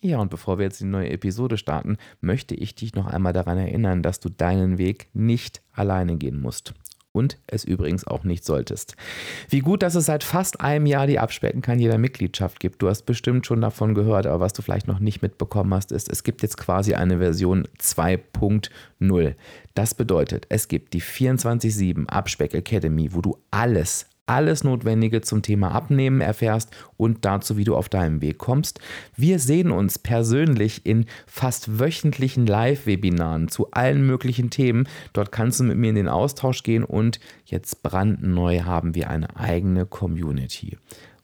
[0.00, 3.58] Ja, und bevor wir jetzt die neue Episode starten, möchte ich dich noch einmal daran
[3.58, 6.74] erinnern, dass du deinen Weg nicht alleine gehen musst
[7.16, 8.94] und es übrigens auch nicht solltest.
[9.48, 12.82] Wie gut, dass es seit fast einem Jahr die Abspecken kann jeder Mitgliedschaft gibt.
[12.82, 16.10] Du hast bestimmt schon davon gehört, aber was du vielleicht noch nicht mitbekommen hast, ist,
[16.10, 19.34] es gibt jetzt quasi eine Version 2.0.
[19.74, 25.72] Das bedeutet, es gibt die 24-7 Abspeck Academy, wo du alles, alles Notwendige zum Thema
[25.72, 28.80] Abnehmen erfährst und dazu, wie du auf deinem Weg kommst.
[29.16, 34.88] Wir sehen uns persönlich in fast wöchentlichen Live-Webinaren zu allen möglichen Themen.
[35.12, 39.36] Dort kannst du mit mir in den Austausch gehen und jetzt brandneu haben wir eine
[39.36, 40.76] eigene Community.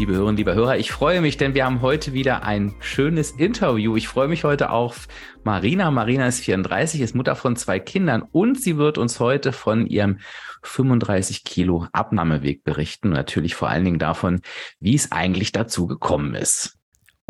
[0.00, 0.78] Liebe Hörerinnen, liebe Hörer.
[0.78, 3.96] Ich freue mich, denn wir haben heute wieder ein schönes Interview.
[3.96, 5.08] Ich freue mich heute auf
[5.44, 5.90] Marina.
[5.90, 10.20] Marina ist 34, ist Mutter von zwei Kindern und sie wird uns heute von ihrem
[10.62, 13.10] 35 Kilo Abnahmeweg berichten.
[13.10, 14.40] natürlich vor allen Dingen davon,
[14.78, 16.79] wie es eigentlich dazu gekommen ist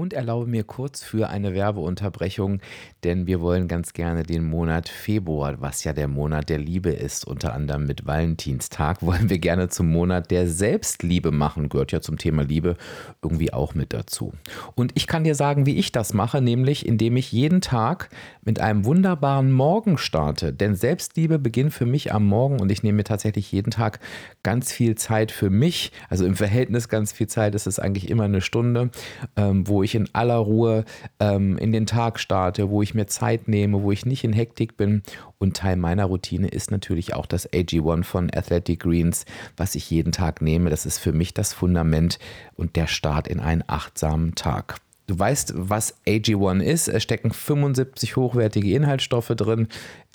[0.00, 2.60] und erlaube mir kurz für eine Werbeunterbrechung,
[3.04, 7.26] denn wir wollen ganz gerne den Monat Februar, was ja der Monat der Liebe ist,
[7.26, 11.68] unter anderem mit Valentinstag, wollen wir gerne zum Monat der Selbstliebe machen.
[11.68, 12.76] Gehört ja zum Thema Liebe
[13.22, 14.32] irgendwie auch mit dazu.
[14.74, 18.08] Und ich kann dir sagen, wie ich das mache, nämlich indem ich jeden Tag
[18.42, 20.52] mit einem wunderbaren Morgen starte.
[20.54, 24.00] Denn Selbstliebe beginnt für mich am Morgen und ich nehme mir tatsächlich jeden Tag
[24.42, 25.92] ganz viel Zeit für mich.
[26.08, 28.90] Also im Verhältnis ganz viel Zeit, es ist eigentlich immer eine Stunde,
[29.36, 30.84] ähm, wo ich ich in aller Ruhe
[31.18, 34.76] ähm, in den Tag starte, wo ich mir Zeit nehme, wo ich nicht in Hektik
[34.76, 35.02] bin.
[35.38, 39.24] Und Teil meiner Routine ist natürlich auch das AG1 von Athletic Greens,
[39.56, 40.70] was ich jeden Tag nehme.
[40.70, 42.18] Das ist für mich das Fundament
[42.54, 44.76] und der Start in einen achtsamen Tag.
[45.06, 46.88] Du weißt, was AG1 ist.
[46.88, 49.66] Es stecken 75 hochwertige Inhaltsstoffe drin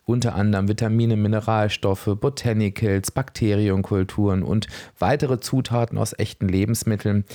[0.06, 4.68] unter anderem Vitamine, Mineralstoffe, Botanicals, Bakterienkulturen und
[5.00, 7.25] weitere Zutaten aus echten Lebensmitteln.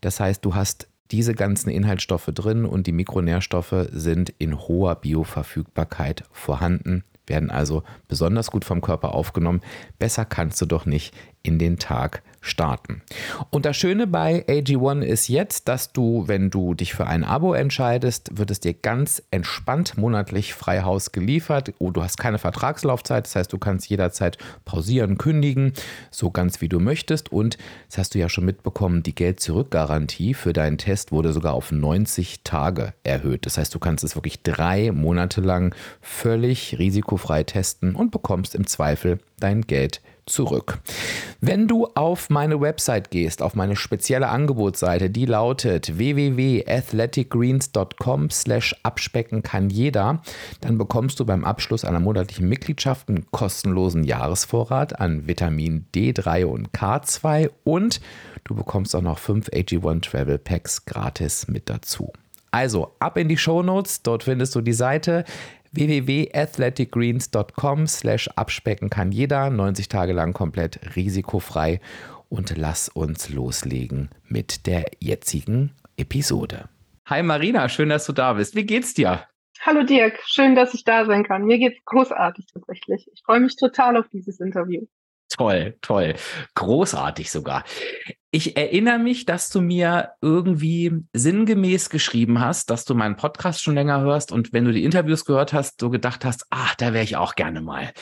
[0.00, 6.24] Das heißt, du hast diese ganzen Inhaltsstoffe drin und die Mikronährstoffe sind in hoher Bioverfügbarkeit
[6.32, 9.60] vorhanden, werden also besonders gut vom Körper aufgenommen.
[9.98, 11.14] Besser kannst du doch nicht
[11.46, 13.02] in den Tag starten.
[13.50, 17.54] Und das Schöne bei AG1 ist jetzt, dass du, wenn du dich für ein Abo
[17.54, 21.72] entscheidest, wird es dir ganz entspannt monatlich frei Haus geliefert.
[21.78, 25.72] Oh, du hast keine Vertragslaufzeit, das heißt, du kannst jederzeit pausieren, kündigen,
[26.10, 27.32] so ganz wie du möchtest.
[27.32, 27.58] Und
[27.88, 32.42] das hast du ja schon mitbekommen, die Geld-Zurück-Garantie für deinen Test wurde sogar auf 90
[32.44, 33.46] Tage erhöht.
[33.46, 38.66] Das heißt, du kannst es wirklich drei Monate lang völlig risikofrei testen und bekommst im
[38.66, 40.15] Zweifel dein Geld zurück.
[41.40, 49.44] Wenn du auf meine Website gehst, auf meine spezielle Angebotsseite, die lautet www.athleticgreens.com slash abspecken
[49.44, 50.20] kann jeder,
[50.60, 56.72] dann bekommst du beim Abschluss einer monatlichen Mitgliedschaft einen kostenlosen Jahresvorrat an Vitamin D3 und
[56.72, 58.00] K2 und
[58.42, 62.12] du bekommst auch noch 5 AG1 Travel Packs gratis mit dazu.
[62.50, 65.24] Also ab in die Show Notes, dort findest du die Seite
[65.76, 71.78] www.athleticgreens.com slash abspecken kann jeder, 90 Tage lang komplett risikofrei
[72.28, 76.68] und lass uns loslegen mit der jetzigen Episode.
[77.06, 78.56] Hi Marina, schön, dass du da bist.
[78.56, 79.24] Wie geht's dir?
[79.60, 81.44] Hallo Dirk, schön, dass ich da sein kann.
[81.44, 83.08] Mir geht's großartig tatsächlich.
[83.12, 84.86] Ich freue mich total auf dieses Interview.
[85.36, 86.14] Toll, toll.
[86.54, 87.64] Großartig sogar.
[88.30, 93.74] Ich erinnere mich, dass du mir irgendwie sinngemäß geschrieben hast, dass du meinen Podcast schon
[93.74, 97.04] länger hörst und wenn du die Interviews gehört hast, so gedacht hast, ach, da wäre
[97.04, 97.92] ich auch gerne mal.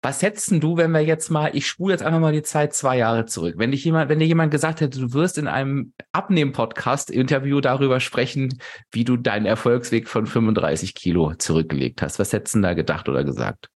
[0.00, 2.96] Was hättest du, wenn wir jetzt mal, ich spule jetzt einfach mal die Zeit zwei
[2.96, 3.56] Jahre zurück.
[3.58, 8.60] Wenn dich jemand, wenn dir jemand gesagt hätte, du wirst in einem Abnehmen-Podcast-Interview darüber sprechen,
[8.92, 12.20] wie du deinen Erfolgsweg von 35 Kilo zurückgelegt hast.
[12.20, 13.70] Was hättest du da gedacht oder gesagt?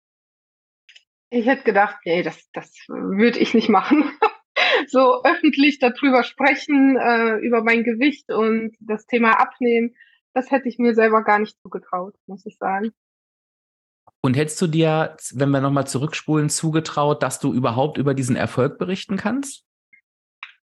[1.34, 4.04] Ich hätte gedacht, nee, das, das würde ich nicht machen.
[4.88, 9.96] so öffentlich darüber sprechen, äh, über mein Gewicht und das Thema Abnehmen,
[10.34, 12.92] das hätte ich mir selber gar nicht zugetraut, muss ich sagen.
[14.22, 18.78] Und hättest du dir, wenn wir nochmal zurückspulen, zugetraut, dass du überhaupt über diesen Erfolg
[18.78, 19.66] berichten kannst?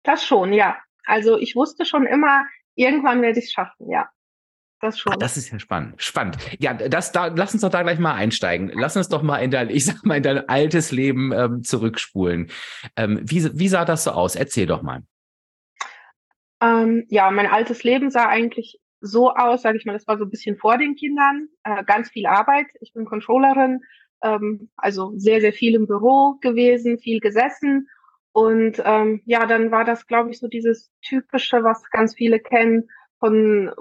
[0.01, 0.77] Das schon, ja.
[1.05, 4.09] Also ich wusste schon immer, irgendwann werde ich es schaffen, ja.
[4.85, 5.13] Das schon.
[5.13, 5.95] Ah, das ist ja spannend.
[5.97, 6.37] Spannend.
[6.59, 8.71] Ja, das da, lass uns doch da gleich mal einsteigen.
[8.75, 12.51] Lass uns doch mal in dein, ich sag mal, in dein altes Leben ähm, zurückspulen.
[12.95, 14.35] Ähm, wie, wie sah das so aus?
[14.35, 15.01] Erzähl doch mal.
[16.61, 20.25] Ähm, ja, mein altes Leben sah eigentlich so aus, sage ich mal, das war so
[20.25, 22.67] ein bisschen vor den Kindern, äh, ganz viel Arbeit.
[22.81, 23.81] Ich bin Controllerin,
[24.23, 27.87] ähm, also sehr, sehr viel im Büro gewesen, viel gesessen.
[28.33, 32.87] Und ähm, ja, dann war das, glaube ich, so dieses typische, was ganz viele kennen,
[33.19, 33.71] von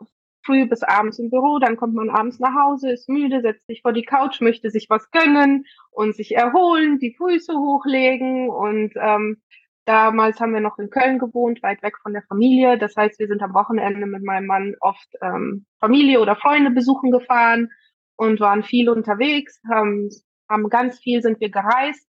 [0.44, 3.82] früh bis abends im Büro, dann kommt man abends nach Hause, ist müde, setzt sich
[3.82, 9.43] vor die Couch, möchte sich was gönnen und sich erholen, die Füße hochlegen und ähm,
[9.87, 12.79] Damals haben wir noch in Köln gewohnt, weit weg von der Familie.
[12.79, 17.11] Das heißt, wir sind am Wochenende mit meinem Mann oft ähm, Familie oder Freunde besuchen
[17.11, 17.70] gefahren
[18.17, 20.08] und waren viel unterwegs, haben,
[20.49, 22.08] haben ganz viel sind wir gereist.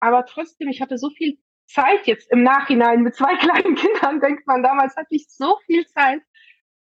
[0.00, 4.46] Aber trotzdem, ich hatte so viel Zeit jetzt im Nachhinein mit zwei kleinen Kindern, denkt
[4.46, 6.20] man, damals hatte ich so viel Zeit.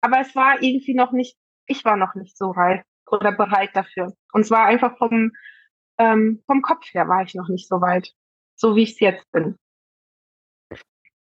[0.01, 1.37] Aber es war irgendwie noch nicht,
[1.67, 4.15] ich war noch nicht so reif oder bereit dafür.
[4.33, 5.33] Und zwar einfach vom,
[5.99, 8.13] ähm, vom Kopf her war ich noch nicht so weit,
[8.57, 9.57] so wie ich es jetzt bin.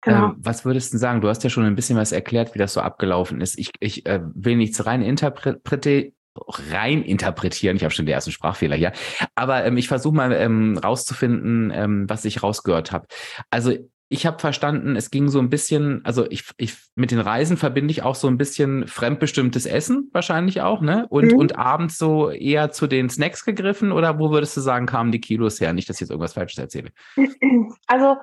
[0.03, 0.31] Genau.
[0.31, 1.21] Ähm, was würdest du sagen?
[1.21, 3.59] Du hast ja schon ein bisschen was erklärt, wie das so abgelaufen ist.
[3.59, 7.77] Ich, ich äh, will nichts rein interpretieren rein interpretieren.
[7.77, 8.93] Ich habe schon den ersten Sprachfehler hier.
[9.35, 13.07] Aber ähm, ich versuche mal ähm, rauszufinden, ähm, was ich rausgehört habe.
[13.51, 13.73] Also
[14.13, 17.93] ich habe verstanden, es ging so ein bisschen, also ich, ich mit den Reisen verbinde
[17.93, 21.07] ich auch so ein bisschen fremdbestimmtes Essen wahrscheinlich auch, ne?
[21.09, 21.39] Und, mhm.
[21.39, 25.21] und abends so eher zu den Snacks gegriffen oder wo würdest du sagen, kamen die
[25.21, 25.73] Kilos her?
[25.73, 26.91] Nicht, dass ich jetzt irgendwas Falsches erzähle.
[27.87, 28.17] Also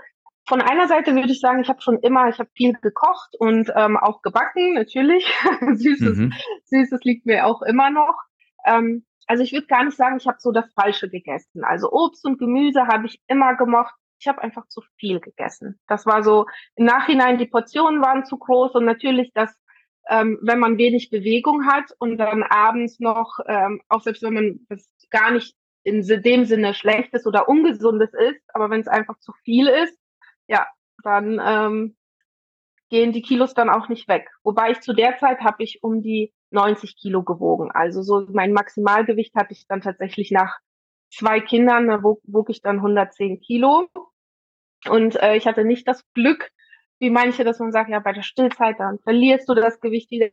[0.47, 3.71] von einer Seite würde ich sagen, ich habe schon immer, ich habe viel gekocht und
[3.75, 5.25] ähm, auch gebacken, natürlich.
[5.73, 6.33] Süßes, mhm.
[6.65, 8.15] Süßes liegt mir auch immer noch.
[8.65, 11.63] Ähm, also ich würde gar nicht sagen, ich habe so das Falsche gegessen.
[11.63, 13.93] Also Obst und Gemüse habe ich immer gemocht.
[14.19, 15.79] Ich habe einfach zu viel gegessen.
[15.87, 16.45] Das war so,
[16.75, 19.55] im Nachhinein, die Portionen waren zu groß und natürlich das,
[20.09, 24.59] ähm, wenn man wenig Bewegung hat und dann abends noch, ähm, auch selbst wenn man
[24.67, 29.31] das gar nicht in dem Sinne schlechtes oder ungesundes ist, aber wenn es einfach zu
[29.43, 29.97] viel ist,
[30.47, 30.67] ja,
[31.03, 31.95] dann ähm,
[32.89, 34.29] gehen die Kilos dann auch nicht weg.
[34.43, 37.71] Wobei ich zu der Zeit habe ich um die 90 Kilo gewogen.
[37.71, 40.57] Also so mein Maximalgewicht hatte ich dann tatsächlich nach
[41.11, 43.87] zwei Kindern, da wog, wog ich dann 110 Kilo.
[44.87, 46.51] Und äh, ich hatte nicht das Glück,
[46.99, 50.29] wie manche, dass man sagt, ja, bei der Stillzeit, dann verlierst du das Gewicht wieder.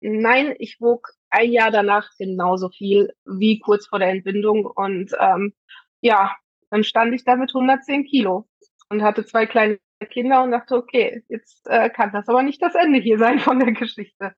[0.00, 4.66] Nein, ich wog ein Jahr danach genauso viel wie kurz vor der Entbindung.
[4.66, 5.54] Und ähm,
[6.00, 6.34] ja,
[6.70, 8.48] dann stand ich da mit 110 Kilo
[8.88, 9.78] und hatte zwei kleine
[10.10, 13.58] Kinder und dachte, okay, jetzt äh, kann das aber nicht das Ende hier sein von
[13.58, 14.32] der Geschichte.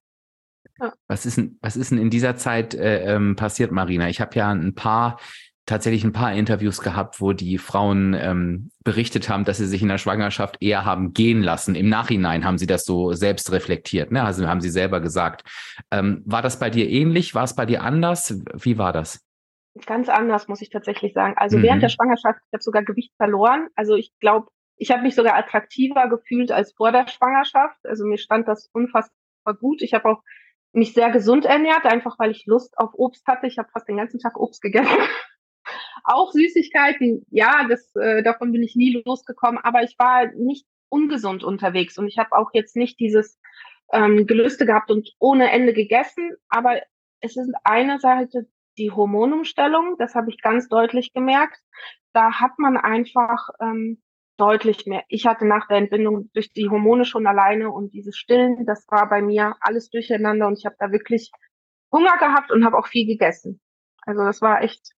[0.79, 0.93] Ja.
[1.09, 4.09] Was ist denn, was ist denn in dieser Zeit äh, ähm, passiert, Marina?
[4.09, 5.19] Ich habe ja ein paar
[5.71, 9.89] tatsächlich ein paar Interviews gehabt, wo die Frauen ähm, berichtet haben, dass sie sich in
[9.89, 11.75] der Schwangerschaft eher haben gehen lassen.
[11.75, 14.25] Im Nachhinein haben sie das so selbst reflektiert, ne?
[14.25, 15.49] Also haben sie selber gesagt.
[15.91, 17.35] Ähm, war das bei dir ähnlich?
[17.35, 18.43] War es bei dir anders?
[18.55, 19.25] Wie war das?
[19.87, 21.35] Ganz anders, muss ich tatsächlich sagen.
[21.37, 21.63] Also mhm.
[21.63, 23.69] während der Schwangerschaft, ich habe sogar Gewicht verloren.
[23.77, 27.79] Also ich glaube, ich habe mich sogar attraktiver gefühlt als vor der Schwangerschaft.
[27.85, 29.83] Also mir stand das unfassbar gut.
[29.83, 30.23] Ich habe auch
[30.73, 33.47] mich sehr gesund ernährt, einfach weil ich Lust auf Obst hatte.
[33.47, 34.97] Ich habe fast den ganzen Tag Obst gegessen.
[36.11, 41.45] Auch Süßigkeiten, ja, das, äh, davon bin ich nie losgekommen, aber ich war nicht ungesund
[41.45, 43.39] unterwegs und ich habe auch jetzt nicht dieses
[43.93, 46.81] ähm, Gelüste gehabt und ohne Ende gegessen, aber
[47.21, 48.47] es ist eine Seite
[48.79, 51.59] die Hormonumstellung, das habe ich ganz deutlich gemerkt.
[52.13, 54.03] Da hat man einfach ähm,
[54.37, 55.05] deutlich mehr.
[55.09, 59.09] Ich hatte nach der Entbindung durch die Hormone schon alleine und dieses Stillen, das war
[59.09, 61.31] bei mir alles durcheinander und ich habe da wirklich
[61.93, 63.61] Hunger gehabt und habe auch viel gegessen.
[64.03, 64.93] Also das war echt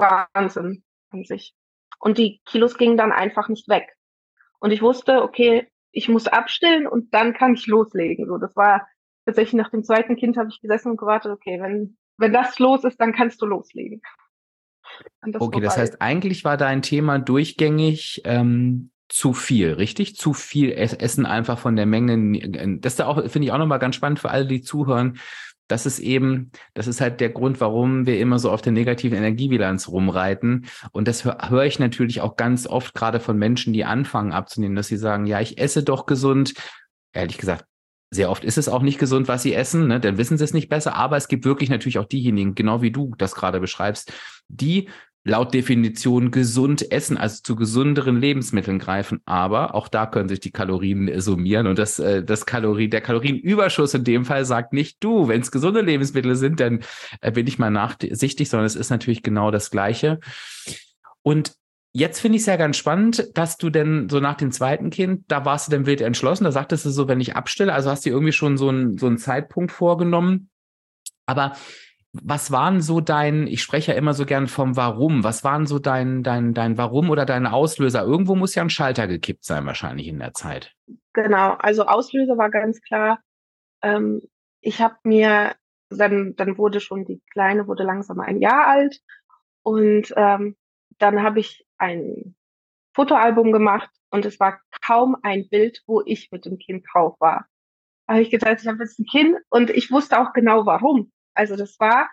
[0.00, 1.54] Wahnsinn an sich.
[1.98, 3.96] Und die Kilos gingen dann einfach nicht weg.
[4.60, 8.26] Und ich wusste, okay, ich muss abstillen und dann kann ich loslegen.
[8.26, 8.86] So, das war
[9.26, 12.84] tatsächlich nach dem zweiten Kind habe ich gesessen und gewartet, okay, wenn wenn das los
[12.84, 14.00] ist, dann kannst du loslegen.
[15.26, 20.16] Das okay, das heißt, eigentlich war dein Thema durchgängig, ähm, zu viel, richtig?
[20.16, 22.78] Zu viel Essen einfach von der Menge.
[22.80, 25.18] Das ist da auch, finde ich auch nochmal ganz spannend für alle, die zuhören.
[25.68, 29.16] Das ist eben, das ist halt der Grund, warum wir immer so auf der negativen
[29.16, 30.66] Energiebilanz rumreiten.
[30.92, 34.76] Und das höre hör ich natürlich auch ganz oft gerade von Menschen, die anfangen abzunehmen,
[34.76, 36.54] dass sie sagen, ja, ich esse doch gesund.
[37.12, 37.64] Ehrlich gesagt,
[38.10, 40.00] sehr oft ist es auch nicht gesund, was sie essen, ne?
[40.00, 40.94] dann wissen sie es nicht besser.
[40.94, 44.12] Aber es gibt wirklich natürlich auch diejenigen, genau wie du das gerade beschreibst,
[44.48, 44.88] die
[45.24, 49.20] laut Definition gesund essen, also zu gesünderen Lebensmitteln greifen.
[49.24, 53.94] Aber auch da können sich die Kalorien summieren und das, äh, das Kalorie, der Kalorienüberschuss
[53.94, 56.80] in dem Fall sagt nicht du, wenn es gesunde Lebensmittel sind, dann
[57.22, 60.20] äh, bin ich mal nachsichtig, sondern es ist natürlich genau das Gleiche.
[61.22, 61.54] Und
[61.96, 65.26] Jetzt finde ich es ja ganz spannend, dass du denn so nach dem zweiten Kind,
[65.28, 68.04] da warst du dann wild entschlossen, da sagtest du so, wenn ich abstelle, also hast
[68.04, 70.50] du irgendwie schon so einen, so einen Zeitpunkt vorgenommen.
[71.24, 71.52] Aber
[72.22, 75.80] was waren so dein, ich spreche ja immer so gern vom Warum, was waren so
[75.80, 78.04] dein, dein, dein Warum oder deine Auslöser?
[78.04, 80.74] Irgendwo muss ja ein Schalter gekippt sein, wahrscheinlich in der Zeit.
[81.12, 83.20] Genau, also Auslöser war ganz klar,
[83.82, 84.22] ähm,
[84.60, 85.56] ich habe mir,
[85.90, 89.00] dann, dann wurde schon die Kleine, wurde langsam ein Jahr alt
[89.62, 90.56] und ähm,
[90.98, 92.36] dann habe ich ein
[92.94, 97.46] Fotoalbum gemacht und es war kaum ein Bild, wo ich mit dem Kind drauf war.
[98.06, 101.10] Da habe ich gesagt, ich habe jetzt ein Kind und ich wusste auch genau warum.
[101.34, 102.08] Also das war,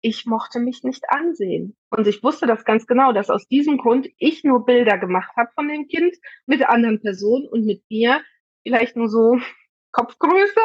[0.00, 1.76] ich mochte mich nicht ansehen.
[1.90, 5.50] Und ich wusste das ganz genau, dass aus diesem Grund ich nur Bilder gemacht habe
[5.54, 6.14] von dem Kind
[6.46, 8.22] mit anderen Personen und mit mir
[8.62, 9.38] vielleicht nur so
[9.92, 10.60] Kopfgröße,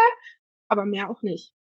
[0.68, 1.54] aber mehr auch nicht.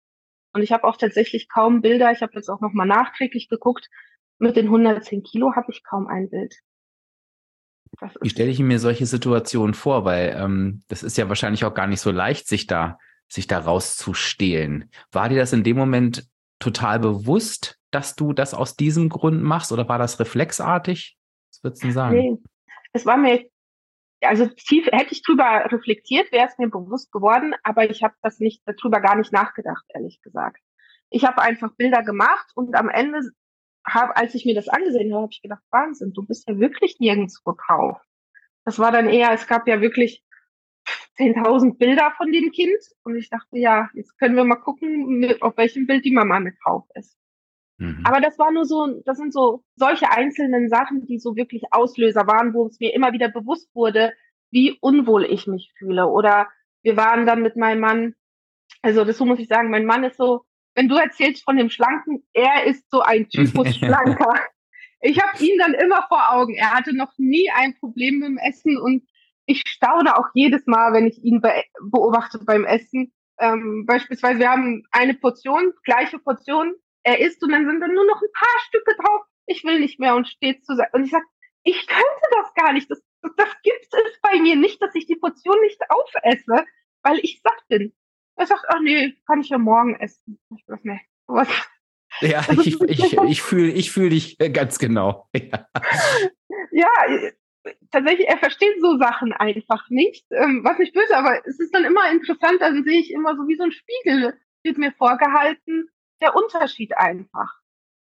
[0.53, 2.11] Und ich habe auch tatsächlich kaum Bilder.
[2.11, 3.89] Ich habe jetzt auch nochmal nachträglich geguckt.
[4.37, 6.55] Mit den 110 Kilo habe ich kaum ein Bild.
[8.21, 10.05] Wie stelle ich mir solche Situationen vor?
[10.05, 12.99] Weil ähm, das ist ja wahrscheinlich auch gar nicht so leicht, sich da
[13.31, 14.89] sich da rauszustehlen.
[15.11, 16.27] War dir das in dem Moment
[16.59, 21.17] total bewusst, dass du das aus diesem Grund machst oder war das reflexartig?
[21.49, 22.15] Was würdest du sagen?
[22.15, 22.37] Nee,
[22.93, 23.45] es war mir,
[24.21, 28.39] also tief, hätte ich drüber reflektiert, wäre es mir bewusst geworden, aber ich habe das
[28.39, 30.61] nicht, darüber gar nicht nachgedacht, ehrlich gesagt.
[31.09, 33.21] Ich habe einfach Bilder gemacht und am Ende
[33.85, 36.99] habe, als ich mir das angesehen habe, habe ich gedacht, Wahnsinn, du bist ja wirklich
[36.99, 37.97] nirgendwo drauf.
[38.65, 40.23] Das war dann eher, es gab ja wirklich
[41.17, 45.57] 10.000 Bilder von dem Kind und ich dachte, ja, jetzt können wir mal gucken, auf
[45.57, 47.17] welchem Bild die Mama mit drauf ist.
[47.77, 48.03] Mhm.
[48.05, 52.27] Aber das war nur so, das sind so solche einzelnen Sachen, die so wirklich Auslöser
[52.27, 54.13] waren, wo es mir immer wieder bewusst wurde,
[54.51, 56.07] wie unwohl ich mich fühle.
[56.07, 56.47] Oder
[56.83, 58.15] wir waren dann mit meinem Mann,
[58.81, 60.41] also das so muss ich sagen, mein Mann ist so,
[60.75, 64.33] wenn du erzählst von dem Schlanken, er ist so ein Typus Schlanker.
[65.01, 66.53] Ich habe ihn dann immer vor Augen.
[66.53, 69.03] Er hatte noch nie ein Problem mit dem Essen und
[69.45, 71.51] ich staune auch jedes Mal, wenn ich ihn be
[71.89, 73.13] beobachte beim Essen.
[73.39, 78.05] Ähm, beispielsweise, wir haben eine Portion, gleiche Portion, er isst und dann sind dann nur
[78.05, 79.21] noch ein paar Stücke drauf.
[79.47, 81.25] Ich will nicht mehr und steht zu Und ich sage,
[81.63, 82.89] ich könnte das gar nicht.
[82.89, 83.01] Das,
[83.37, 86.65] das, gibt es bei mir nicht, dass ich die Portion nicht aufesse,
[87.03, 87.93] weil ich satt bin.
[88.35, 90.39] Er sagt, ach nee, kann ich ja morgen essen.
[90.55, 91.47] Ich sag, nee, was?
[92.19, 95.29] Ja, ich, ich, ich fühle ich fühl dich ganz genau.
[96.71, 96.89] Ja.
[96.89, 97.31] ja,
[97.91, 100.25] tatsächlich, er versteht so Sachen einfach nicht.
[100.31, 103.47] Ähm, was nicht böse, aber es ist dann immer interessant, dann sehe ich immer so
[103.47, 105.89] wie so ein Spiegel, wird mir vorgehalten,
[106.21, 107.59] der Unterschied einfach.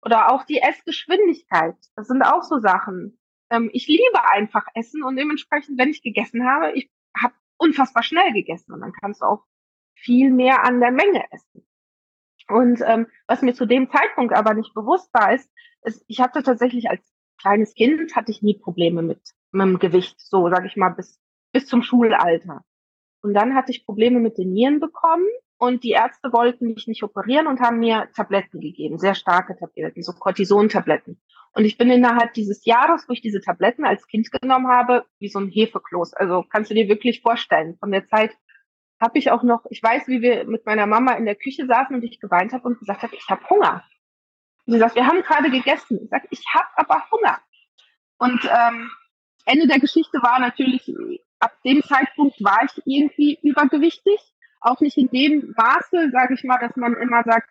[0.02, 1.76] Oder auch die Essgeschwindigkeit.
[1.96, 3.18] Das sind auch so Sachen.
[3.50, 8.32] Ähm, ich liebe einfach Essen und dementsprechend, wenn ich gegessen habe, ich habe unfassbar schnell
[8.32, 9.44] gegessen und dann kannst du auch
[9.94, 11.66] viel mehr an der Menge essen.
[12.48, 15.50] Und ähm, was mir zu dem Zeitpunkt aber nicht bewusst war, ist,
[15.82, 19.20] ist ich hatte tatsächlich als kleines Kind hatte ich nie Probleme mit,
[19.52, 21.20] dem Gewicht, so sage ich mal, bis,
[21.52, 22.64] bis zum Schulalter.
[23.22, 25.26] Und dann hatte ich Probleme mit den Nieren bekommen
[25.58, 30.02] und die Ärzte wollten mich nicht operieren und haben mir Tabletten gegeben, sehr starke Tabletten,
[30.02, 31.20] so Cortison-Tabletten.
[31.54, 35.28] Und ich bin innerhalb dieses Jahres, wo ich diese Tabletten als Kind genommen habe, wie
[35.28, 36.14] so ein Hefekloß.
[36.14, 38.32] Also kannst du dir wirklich vorstellen, von der Zeit
[39.00, 41.94] habe ich auch noch, ich weiß, wie wir mit meiner Mama in der Küche saßen
[41.94, 43.84] und ich geweint habe und gesagt habe, ich habe Hunger.
[44.66, 46.00] Und sie sagt, wir haben gerade gegessen.
[46.02, 47.38] Ich sage, ich habe aber Hunger.
[48.18, 48.90] Und ähm,
[49.44, 50.90] Ende der Geschichte war natürlich,
[51.38, 54.18] ab dem Zeitpunkt war ich irgendwie übergewichtig.
[54.61, 57.50] Auch nicht in dem Maße, sage ich mal, dass man immer sagt,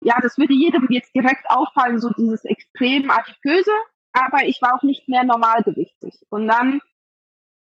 [0.00, 3.72] ja, das würde jedem jetzt direkt auffallen, so dieses extrem adipöse,
[4.12, 6.14] aber ich war auch nicht mehr normalgewichtig.
[6.30, 6.80] Und dann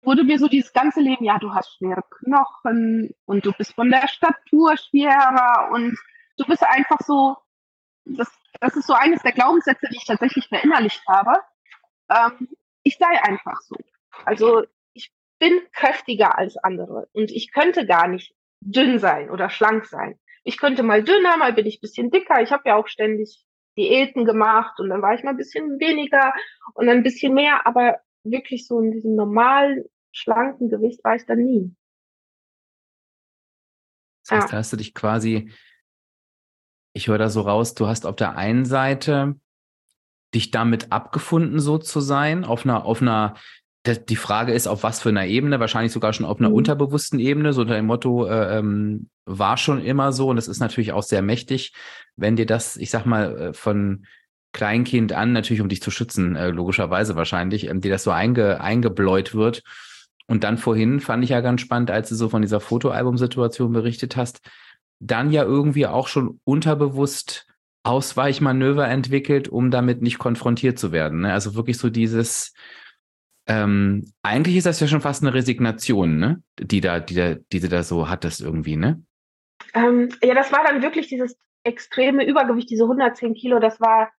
[0.04, 3.90] wurde mir so dieses ganze Leben, ja, du hast schwere Knochen und du bist von
[3.90, 5.98] der Statur schwerer und
[6.38, 7.36] du bist einfach so
[8.06, 11.34] das, das ist so eines der Glaubenssätze, die ich tatsächlich verinnerlicht habe.
[12.10, 12.50] Ähm,
[12.84, 13.76] ich sei einfach so.
[14.26, 19.86] Also ich bin kräftiger als andere und ich könnte gar nicht dünn sein oder schlank
[19.86, 20.20] sein.
[20.44, 22.42] Ich könnte mal dünner, mal bin ich bisschen dicker.
[22.42, 23.44] Ich habe ja auch ständig
[23.78, 26.34] Diäten gemacht und dann war ich mal ein bisschen weniger
[26.76, 27.66] und dann ein bisschen mehr.
[27.66, 31.76] Aber wirklich so in diesem normalen, schlanken Gewicht war ich dann nie.
[34.24, 34.58] Das heißt, ja.
[34.58, 35.52] hast du dich quasi,
[36.96, 39.36] ich höre da so raus, du hast auf der einen Seite
[40.34, 43.36] dich damit abgefunden, so zu sein, auf einer, auf einer,
[43.86, 46.56] die Frage ist, auf was für einer Ebene, wahrscheinlich sogar schon auf einer mhm.
[46.56, 50.60] unterbewussten Ebene, so unter dem Motto, äh, ähm, war schon immer so und es ist
[50.60, 51.74] natürlich auch sehr mächtig,
[52.16, 54.06] wenn dir das, ich sag mal, äh, von
[54.54, 58.62] Kleinkind an, natürlich um dich zu schützen, äh, logischerweise wahrscheinlich, ähm, dir das so einge,
[58.62, 59.64] eingebläut wird.
[60.28, 64.16] Und dann vorhin fand ich ja ganz spannend, als du so von dieser Fotoalbum-Situation berichtet
[64.16, 64.40] hast,
[65.00, 67.48] dann ja irgendwie auch schon unterbewusst
[67.84, 71.22] Ausweichmanöver entwickelt, um damit nicht konfrontiert zu werden.
[71.22, 71.34] Ne?
[71.34, 72.54] Also wirklich so dieses,
[73.48, 76.42] ähm, eigentlich ist das ja schon fast eine Resignation, ne?
[76.60, 79.04] Die da, die da, die du da so hattest irgendwie, ne?
[79.74, 83.60] Ähm, ja, das war dann wirklich dieses extreme Übergewicht, diese 110 Kilo.
[83.60, 84.12] Das war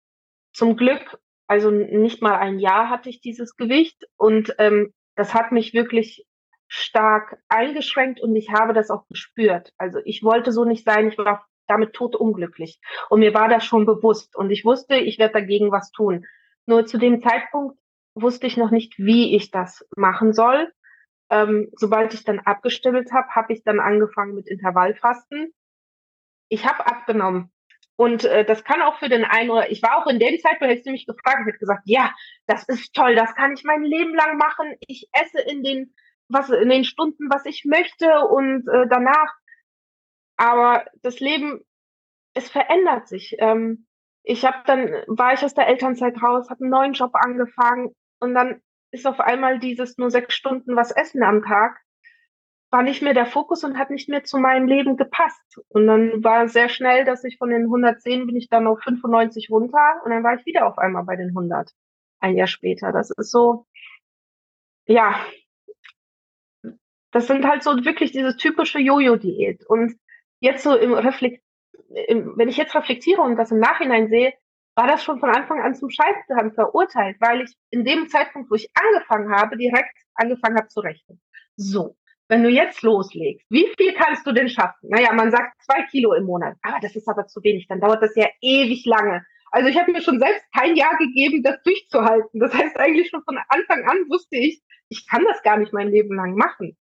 [0.54, 5.52] zum Glück, also nicht mal ein Jahr hatte ich dieses Gewicht und ähm, das hat
[5.52, 6.25] mich wirklich
[6.68, 9.72] stark eingeschränkt und ich habe das auch gespürt.
[9.78, 12.80] Also ich wollte so nicht sein, ich war damit tot unglücklich.
[13.10, 16.26] Und mir war das schon bewusst und ich wusste, ich werde dagegen was tun.
[16.66, 17.78] Nur zu dem Zeitpunkt
[18.16, 20.72] wusste ich noch nicht, wie ich das machen soll.
[21.30, 25.54] Ähm, sobald ich dann abgestimmt habe, habe ich dann angefangen mit Intervallfasten.
[26.50, 27.52] Ich habe abgenommen.
[27.98, 30.72] Und äh, das kann auch für den einen oder ich war auch in dem Zeitpunkt,
[30.72, 32.14] hättest du mich gefragt, ich hätte gesagt, ja,
[32.46, 34.76] das ist toll, das kann ich mein Leben lang machen.
[34.82, 35.94] Ich esse in den
[36.28, 39.34] was in den Stunden, was ich möchte und äh, danach.
[40.38, 41.62] Aber das Leben,
[42.34, 43.36] es verändert sich.
[43.40, 43.88] Ähm,
[44.24, 48.34] ich habe dann war ich aus der Elternzeit raus, habe einen neuen Job angefangen und
[48.34, 51.80] dann ist auf einmal dieses nur sechs Stunden was essen am Tag
[52.76, 55.62] war nicht mehr der Fokus und hat nicht mehr zu meinem Leben gepasst.
[55.70, 59.50] Und dann war sehr schnell, dass ich von den 110 bin ich dann auf 95
[59.50, 61.72] runter und dann war ich wieder auf einmal bei den 100.
[62.20, 62.92] Ein Jahr später.
[62.92, 63.66] Das ist so,
[64.88, 65.16] ja,
[67.16, 69.66] das sind halt so wirklich diese typische Jojo-Diät.
[69.70, 69.96] Und
[70.42, 71.42] jetzt so im Reflekt,
[72.10, 74.34] im, wenn ich jetzt reflektiere und das im Nachhinein sehe,
[74.76, 78.56] war das schon von Anfang an zum Scheitern verurteilt, weil ich in dem Zeitpunkt, wo
[78.56, 81.22] ich angefangen habe, direkt angefangen habe zu rechnen.
[81.56, 81.96] So,
[82.28, 84.90] wenn du jetzt loslegst, wie viel kannst du denn schaffen?
[84.90, 86.58] Naja, man sagt zwei Kilo im Monat.
[86.64, 87.68] Aber das ist aber zu wenig.
[87.70, 89.26] Dann dauert das ja ewig lange.
[89.52, 92.42] Also ich habe mir schon selbst kein Jahr gegeben, das durchzuhalten.
[92.42, 95.88] Das heißt eigentlich schon von Anfang an wusste ich, ich kann das gar nicht mein
[95.88, 96.76] Leben lang machen.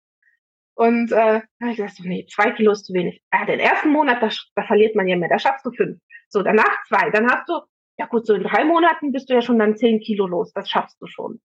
[0.74, 3.22] Und äh, habe ich gesagt, so, nee, zwei Kilo ist zu wenig.
[3.32, 6.00] Ja, den ersten Monat, da, da verliert man ja mehr, da schaffst du fünf.
[6.28, 7.10] So, danach zwei.
[7.10, 7.60] Dann hast du,
[7.96, 10.52] ja gut, so in drei Monaten bist du ja schon dann zehn Kilo los.
[10.52, 11.40] Das schaffst du schon.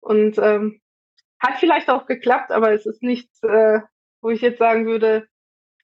[0.00, 0.80] Und ähm,
[1.38, 3.80] hat vielleicht auch geklappt, aber es ist nichts, äh,
[4.22, 5.28] wo ich jetzt sagen würde,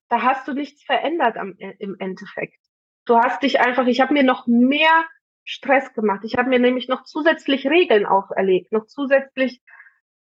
[0.09, 2.59] da hast du nichts verändert am, äh, im Endeffekt.
[3.05, 5.05] Du hast dich einfach, ich habe mir noch mehr
[5.44, 6.20] Stress gemacht.
[6.24, 9.61] Ich habe mir nämlich noch zusätzlich Regeln auferlegt, noch zusätzlich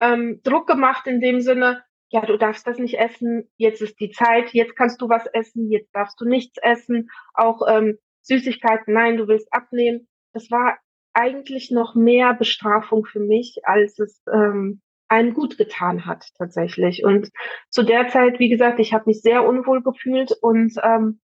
[0.00, 4.10] ähm, Druck gemacht in dem Sinne, ja, du darfst das nicht essen, jetzt ist die
[4.10, 9.16] Zeit, jetzt kannst du was essen, jetzt darfst du nichts essen, auch ähm, Süßigkeiten, nein,
[9.16, 10.08] du willst abnehmen.
[10.32, 10.78] Das war
[11.12, 17.04] eigentlich noch mehr Bestrafung für mich, als es ähm, einen gut getan hat tatsächlich.
[17.04, 17.30] Und
[17.70, 21.20] zu der Zeit, wie gesagt, ich habe mich sehr unwohl gefühlt und ähm,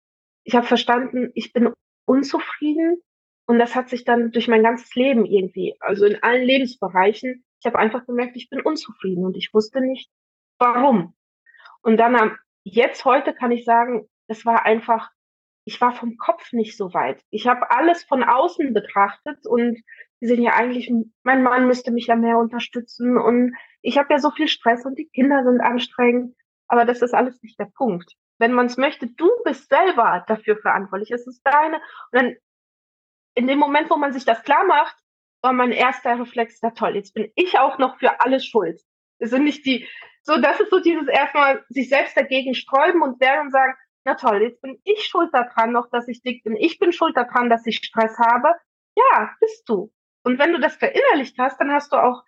[0.45, 1.73] ich habe verstanden, ich bin
[2.07, 3.01] unzufrieden.
[3.47, 7.66] Und das hat sich dann durch mein ganzes Leben irgendwie, also in allen Lebensbereichen, ich
[7.66, 10.11] habe einfach gemerkt, ich bin unzufrieden und ich wusste nicht,
[10.62, 11.14] warum.
[11.83, 15.11] Und dann jetzt heute kann ich sagen, es war einfach,
[15.64, 17.22] ich war vom Kopf nicht so weit.
[17.31, 19.79] Ich habe alles von außen betrachtet und
[20.20, 20.90] die sind ja eigentlich,
[21.25, 24.96] mein Mann müsste mich ja mehr unterstützen und ich habe ja so viel Stress und
[24.96, 26.37] die Kinder sind anstrengend,
[26.68, 28.14] aber das ist alles nicht der Punkt.
[28.38, 31.77] Wenn man es möchte, du bist selber dafür verantwortlich, es ist deine.
[31.77, 32.37] Und dann
[33.35, 34.96] in dem Moment, wo man sich das klar macht,
[35.42, 38.81] war mein erster Reflex, ja toll, jetzt bin ich auch noch für alles schuld.
[39.18, 39.88] Es sind nicht die,
[40.24, 44.42] so, das ist so dieses erstmal sich selbst dagegen sträuben und und sagen, na toll,
[44.42, 46.56] jetzt bin ich schuld daran noch, dass ich dick bin.
[46.56, 48.48] Ich bin schuld daran, dass ich Stress habe.
[48.96, 49.92] Ja, bist du.
[50.24, 52.22] Und wenn du das verinnerlicht hast, dann hast du auch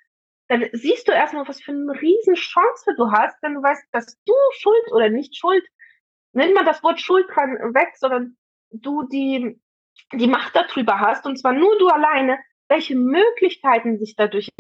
[0.48, 4.22] dann siehst du erstmal, was für eine riesen Chance du hast, wenn du weißt, dass
[4.24, 5.64] du Schuld oder nicht Schuld,
[6.32, 8.36] nennt man das Wort Schuld dran weg, sondern
[8.70, 9.60] du die,
[10.12, 14.50] die Macht darüber hast, und zwar nur du alleine, welche Möglichkeiten sich dadurch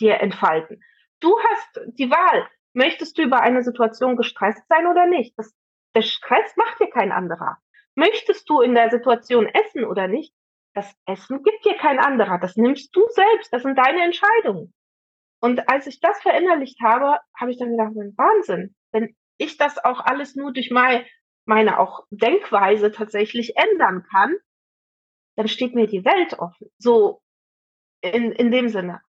[0.00, 0.82] dir entfalten.
[1.20, 5.36] Du hast die Wahl, möchtest du über eine Situation gestresst sein oder nicht?
[5.38, 5.54] Das,
[5.94, 7.58] der Stress macht dir kein anderer.
[7.94, 10.34] Möchtest du in der Situation essen oder nicht?
[10.74, 12.38] Das Essen gibt dir kein anderer.
[12.38, 13.52] Das nimmst du selbst.
[13.52, 14.74] Das sind deine Entscheidungen.
[15.40, 20.00] Und als ich das verinnerlicht habe, habe ich dann gedacht, Wahnsinn, wenn ich das auch
[20.00, 21.06] alles nur durch meine,
[21.44, 24.34] meine auch Denkweise tatsächlich ändern kann,
[25.36, 26.70] dann steht mir die Welt offen.
[26.78, 27.20] So
[28.00, 29.00] in, in dem Sinne.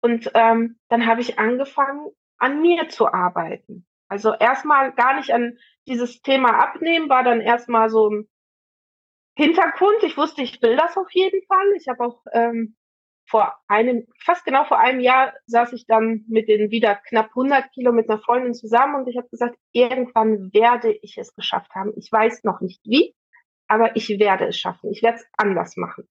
[0.00, 2.10] Und ähm, dann habe ich angefangen,
[2.42, 3.86] an mir zu arbeiten.
[4.08, 8.28] Also erstmal gar nicht an dieses Thema abnehmen, war dann erstmal so im
[9.36, 10.02] Hintergrund.
[10.02, 11.72] Ich wusste, ich will das auf jeden Fall.
[11.76, 12.76] Ich habe auch ähm,
[13.26, 17.72] vor einem, fast genau vor einem Jahr saß ich dann mit den wieder knapp 100
[17.72, 21.92] Kilo mit einer Freundin zusammen und ich habe gesagt, irgendwann werde ich es geschafft haben.
[21.96, 23.14] Ich weiß noch nicht wie,
[23.68, 24.90] aber ich werde es schaffen.
[24.90, 26.08] Ich werde es anders machen.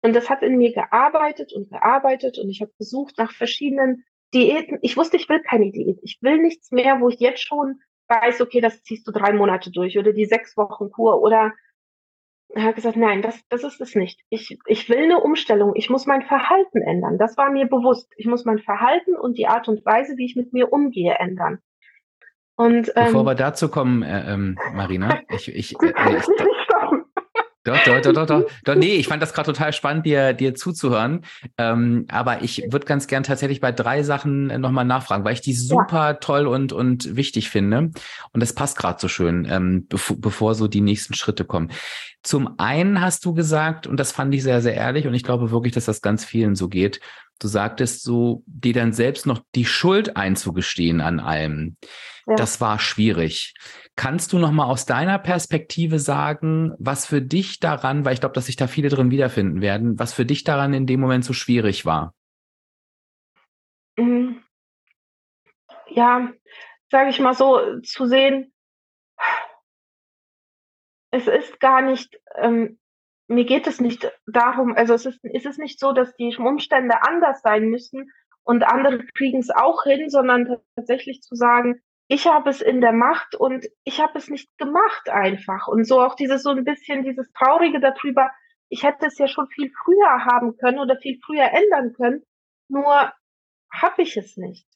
[0.00, 4.04] Und das hat in mir gearbeitet und gearbeitet und ich habe gesucht nach verschiedenen
[4.34, 4.78] Diäten.
[4.82, 5.98] Ich wusste, ich will keine Diät.
[6.02, 9.70] Ich will nichts mehr, wo ich jetzt schon weiß, okay, das ziehst du drei Monate
[9.70, 11.52] durch oder die sechs Wochen Kur oder
[12.54, 14.20] er hat gesagt, nein, das, das ist es nicht.
[14.30, 15.72] Ich, ich will eine Umstellung.
[15.74, 17.18] Ich muss mein Verhalten ändern.
[17.18, 18.10] Das war mir bewusst.
[18.16, 21.58] Ich muss mein Verhalten und die Art und Weise, wie ich mit mir umgehe, ändern.
[22.56, 26.67] Und, ähm, Bevor wir dazu kommen, äh, ähm, Marina, ich, ich, äh, ich,
[27.68, 28.74] doch, doch, doch, doch, doch, doch.
[28.74, 31.24] Nee, ich fand das gerade total spannend, dir, dir zuzuhören.
[31.56, 35.54] Ähm, aber ich würde ganz gern tatsächlich bei drei Sachen nochmal nachfragen, weil ich die
[35.54, 36.14] super ja.
[36.14, 37.90] toll und, und wichtig finde.
[38.32, 41.70] Und das passt gerade so schön, ähm, bev bevor so die nächsten Schritte kommen.
[42.22, 45.50] Zum einen hast du gesagt, und das fand ich sehr, sehr ehrlich, und ich glaube
[45.50, 47.00] wirklich, dass das ganz vielen so geht,
[47.40, 51.76] Du sagtest so, dir dann selbst noch die Schuld einzugestehen an allem.
[52.26, 52.34] Ja.
[52.34, 53.54] Das war schwierig.
[53.96, 58.34] Kannst du noch mal aus deiner Perspektive sagen, was für dich daran, weil ich glaube,
[58.34, 61.32] dass sich da viele drin wiederfinden werden, was für dich daran in dem Moment so
[61.32, 62.14] schwierig war?
[63.96, 64.42] Mhm.
[65.88, 66.32] Ja,
[66.90, 68.52] sage ich mal so, zu sehen,
[71.10, 72.78] es ist gar nicht ähm,
[73.28, 77.02] mir geht es nicht darum, also es ist, ist es nicht so, dass die Umstände
[77.02, 78.10] anders sein müssen
[78.42, 82.94] und andere kriegen es auch hin, sondern tatsächlich zu sagen, ich habe es in der
[82.94, 85.68] Macht und ich habe es nicht gemacht einfach.
[85.68, 88.30] Und so auch dieses so ein bisschen dieses Traurige darüber,
[88.70, 92.22] ich hätte es ja schon viel früher haben können oder viel früher ändern können,
[92.68, 93.12] nur
[93.70, 94.66] habe ich es nicht.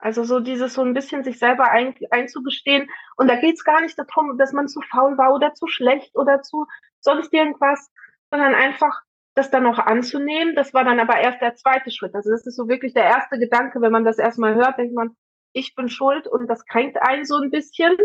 [0.00, 2.90] Also so dieses so ein bisschen sich selber ein, einzugestehen.
[3.16, 6.16] Und da geht es gar nicht darum, dass man zu faul war oder zu schlecht
[6.16, 6.66] oder zu
[7.00, 7.90] sonst irgendwas,
[8.30, 9.02] sondern einfach
[9.34, 10.54] das dann noch anzunehmen.
[10.54, 12.14] Das war dann aber erst der zweite Schritt.
[12.14, 15.16] Also das ist so wirklich der erste Gedanke, wenn man das erstmal hört, denkt man,
[15.52, 17.96] ich bin schuld und das kränkt einen so ein bisschen.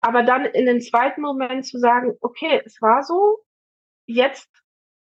[0.00, 3.38] Aber dann in den zweiten Moment zu sagen, okay, es war so,
[4.06, 4.48] jetzt,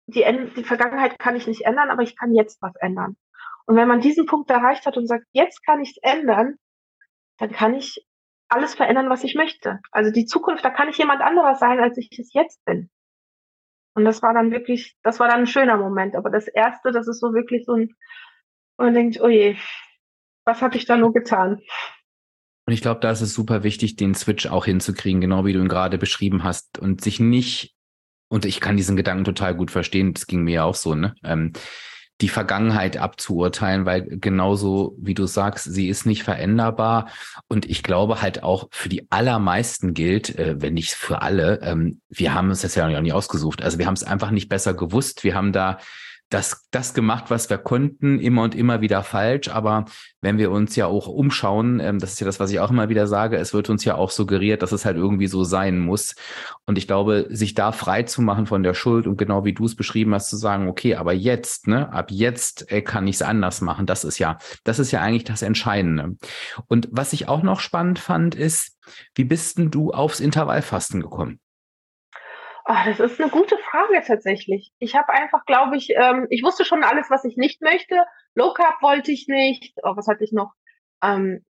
[0.07, 3.17] die, die Vergangenheit kann ich nicht ändern, aber ich kann jetzt was ändern.
[3.67, 6.57] Und wenn man diesen Punkt erreicht hat und sagt, jetzt kann ich es ändern,
[7.39, 8.05] dann kann ich
[8.49, 9.81] alles verändern, was ich möchte.
[9.91, 12.91] Also die Zukunft, da kann ich jemand anderer sein, als ich es jetzt bin.
[13.95, 16.17] Und das war dann wirklich, das war dann ein schöner Moment.
[16.17, 17.95] Aber das erste, das ist so wirklich so ein,
[18.77, 19.57] man denkt, oh je,
[20.45, 21.61] was habe ich da nur getan?
[22.67, 25.61] Und ich glaube, da ist es super wichtig, den Switch auch hinzukriegen, genau wie du
[25.61, 27.75] ihn gerade beschrieben hast und sich nicht,
[28.29, 31.15] und ich kann diesen Gedanken total gut verstehen, das ging mir ja auch so, ne?
[31.23, 31.53] Ähm,
[32.21, 37.09] die Vergangenheit abzuurteilen, weil genauso wie du sagst, sie ist nicht veränderbar.
[37.49, 42.01] Und ich glaube halt auch für die allermeisten gilt, äh, wenn nicht für alle, ähm,
[42.09, 43.63] wir haben es jetzt ja auch nicht ausgesucht.
[43.63, 45.25] Also wir haben es einfach nicht besser gewusst.
[45.25, 45.79] Wir haben da
[46.31, 49.49] das, das gemacht, was wir konnten, immer und immer wieder falsch.
[49.49, 49.85] Aber
[50.21, 52.89] wenn wir uns ja auch umschauen, ähm, das ist ja das, was ich auch immer
[52.89, 56.15] wieder sage, es wird uns ja auch suggeriert, dass es halt irgendwie so sein muss.
[56.67, 59.65] Und ich glaube, sich da frei zu machen von der Schuld und genau wie du
[59.67, 63.23] es beschrieben hast, zu sagen, okay, aber jetzt, ne, ab jetzt äh, kann ich es
[63.23, 63.87] anders machen.
[63.87, 66.17] Das ist ja, das ist ja eigentlich das Entscheidende.
[66.67, 68.77] Und was ich auch noch spannend fand, ist,
[69.15, 71.39] wie bist denn du aufs Intervallfasten gekommen?
[72.67, 74.73] Oh, das ist eine gute Frage tatsächlich.
[74.79, 77.97] Ich habe einfach, glaube ich, ähm, ich wusste schon alles, was ich nicht möchte.
[78.35, 79.75] Low Carb wollte ich nicht.
[79.83, 80.53] Oh, was hatte ich noch?
[81.03, 81.45] Ähm,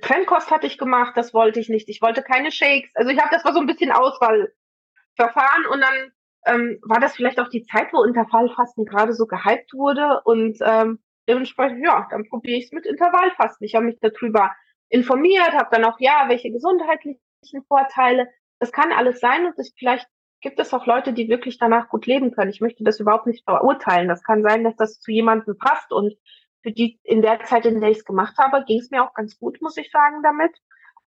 [0.00, 1.88] Trennkost hatte ich gemacht, das wollte ich nicht.
[1.88, 2.92] Ich wollte keine Shakes.
[2.94, 6.12] Also ich habe das war so ein bisschen Auswahlverfahren und dann
[6.46, 11.00] ähm, war das vielleicht auch die Zeit, wo Intervallfasten gerade so gehypt wurde und ähm,
[11.28, 13.64] dementsprechend, ja, dann probiere ich es mit Intervallfasten.
[13.66, 14.52] Ich habe mich darüber
[14.88, 17.18] informiert, habe dann auch, ja, welche gesundheitlichen
[17.66, 18.28] Vorteile
[18.62, 20.06] das kann alles sein und das, vielleicht
[20.40, 22.52] gibt es auch Leute, die wirklich danach gut leben können.
[22.52, 24.06] Ich möchte das überhaupt nicht verurteilen.
[24.06, 26.14] Das kann sein, dass das zu jemandem passt und
[26.62, 29.14] für die in der Zeit, in der ich es gemacht habe, ging es mir auch
[29.14, 30.52] ganz gut, muss ich sagen, damit.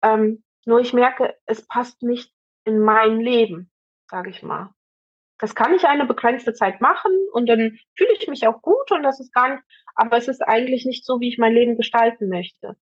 [0.02, 2.34] Ähm, nur ich merke, es passt nicht
[2.66, 3.72] in mein Leben,
[4.12, 4.74] sage ich mal.
[5.40, 9.04] Das kann ich eine begrenzte Zeit machen und dann fühle ich mich auch gut und
[9.04, 9.64] das ist gar nicht,
[9.96, 12.76] aber es ist eigentlich nicht so, wie ich mein Leben gestalten möchte.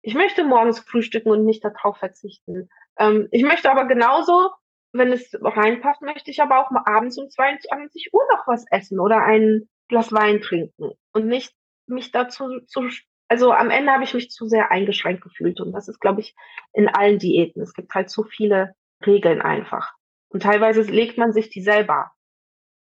[0.00, 2.70] Ich möchte morgens frühstücken und nicht darauf verzichten.
[2.98, 4.50] Ähm, ich möchte aber genauso,
[4.92, 9.00] wenn es reinpasst, möchte ich aber auch mal abends um 22 Uhr noch was essen
[9.00, 11.54] oder ein Glas Wein trinken und nicht
[11.86, 12.88] mich dazu zu,
[13.28, 16.34] also am Ende habe ich mich zu sehr eingeschränkt gefühlt und das ist, glaube ich,
[16.72, 17.62] in allen Diäten.
[17.62, 19.92] Es gibt halt zu viele Regeln einfach.
[20.28, 22.10] Und teilweise legt man sich die selber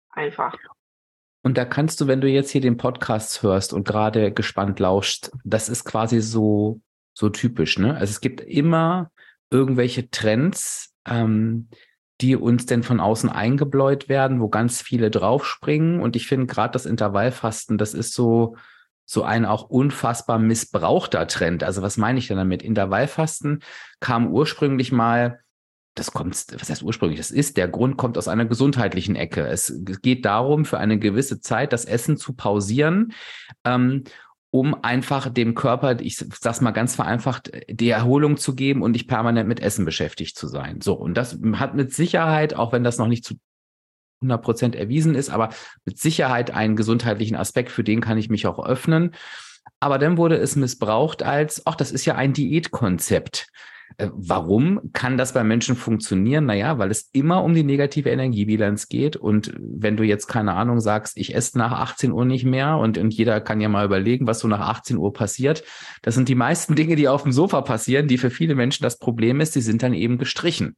[0.09, 0.57] einfach.
[1.43, 5.31] Und da kannst du, wenn du jetzt hier den Podcast hörst und gerade gespannt lauschst,
[5.43, 6.81] das ist quasi so,
[7.13, 7.95] so typisch, ne?
[7.95, 9.11] Also es gibt immer
[9.49, 11.69] irgendwelche Trends, ähm,
[12.21, 15.99] die uns denn von außen eingebläut werden, wo ganz viele draufspringen.
[15.99, 18.55] Und ich finde gerade das Intervallfasten, das ist so,
[19.05, 21.63] so ein auch unfassbar missbrauchter Trend.
[21.63, 22.63] Also was meine ich denn damit?
[22.63, 23.63] Intervallfasten
[23.99, 25.39] kam ursprünglich mal,
[25.93, 27.19] das kommt, was heißt ursprünglich?
[27.19, 29.47] Das ist, der Grund kommt aus einer gesundheitlichen Ecke.
[29.47, 33.13] Es geht darum, für eine gewisse Zeit das Essen zu pausieren.
[33.63, 34.03] Ähm,
[34.57, 39.07] um einfach dem Körper, ich sag's mal ganz vereinfacht, die Erholung zu geben und nicht
[39.07, 40.81] permanent mit Essen beschäftigt zu sein.
[40.81, 40.93] So.
[40.95, 43.35] Und das hat mit Sicherheit, auch wenn das noch nicht zu
[44.21, 45.49] 100 Prozent erwiesen ist, aber
[45.85, 49.13] mit Sicherheit einen gesundheitlichen Aspekt, für den kann ich mich auch öffnen.
[49.79, 53.49] Aber dann wurde es missbraucht als, ach, das ist ja ein Diätkonzept.
[53.97, 56.45] Äh, warum kann das bei Menschen funktionieren?
[56.45, 59.15] Naja, weil es immer um die negative Energiebilanz geht.
[59.15, 62.97] Und wenn du jetzt keine Ahnung sagst, ich esse nach 18 Uhr nicht mehr und,
[62.97, 65.63] und jeder kann ja mal überlegen, was so nach 18 Uhr passiert.
[66.01, 68.99] Das sind die meisten Dinge, die auf dem Sofa passieren, die für viele Menschen das
[68.99, 70.75] Problem ist, die sind dann eben gestrichen.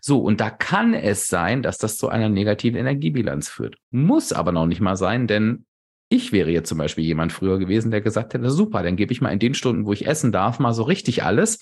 [0.00, 3.76] So, und da kann es sein, dass das zu einer negativen Energiebilanz führt.
[3.90, 5.64] Muss aber noch nicht mal sein, denn
[6.10, 9.20] ich wäre jetzt zum Beispiel jemand früher gewesen, der gesagt hätte, super, dann gebe ich
[9.20, 11.60] mal in den Stunden, wo ich essen darf, mal so richtig alles.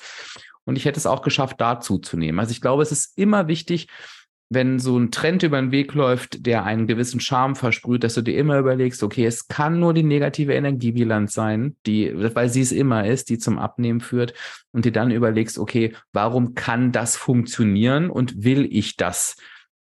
[0.66, 2.38] Und ich hätte es auch geschafft, dazu zu nehmen.
[2.38, 3.88] Also ich glaube, es ist immer wichtig,
[4.48, 8.22] wenn so ein Trend über den Weg läuft, der einen gewissen Charme versprüht, dass du
[8.22, 12.70] dir immer überlegst, okay, es kann nur die negative Energiebilanz sein, die, weil sie es
[12.70, 14.34] immer ist, die zum Abnehmen führt
[14.72, 19.36] und dir dann überlegst, okay, warum kann das funktionieren und will ich das,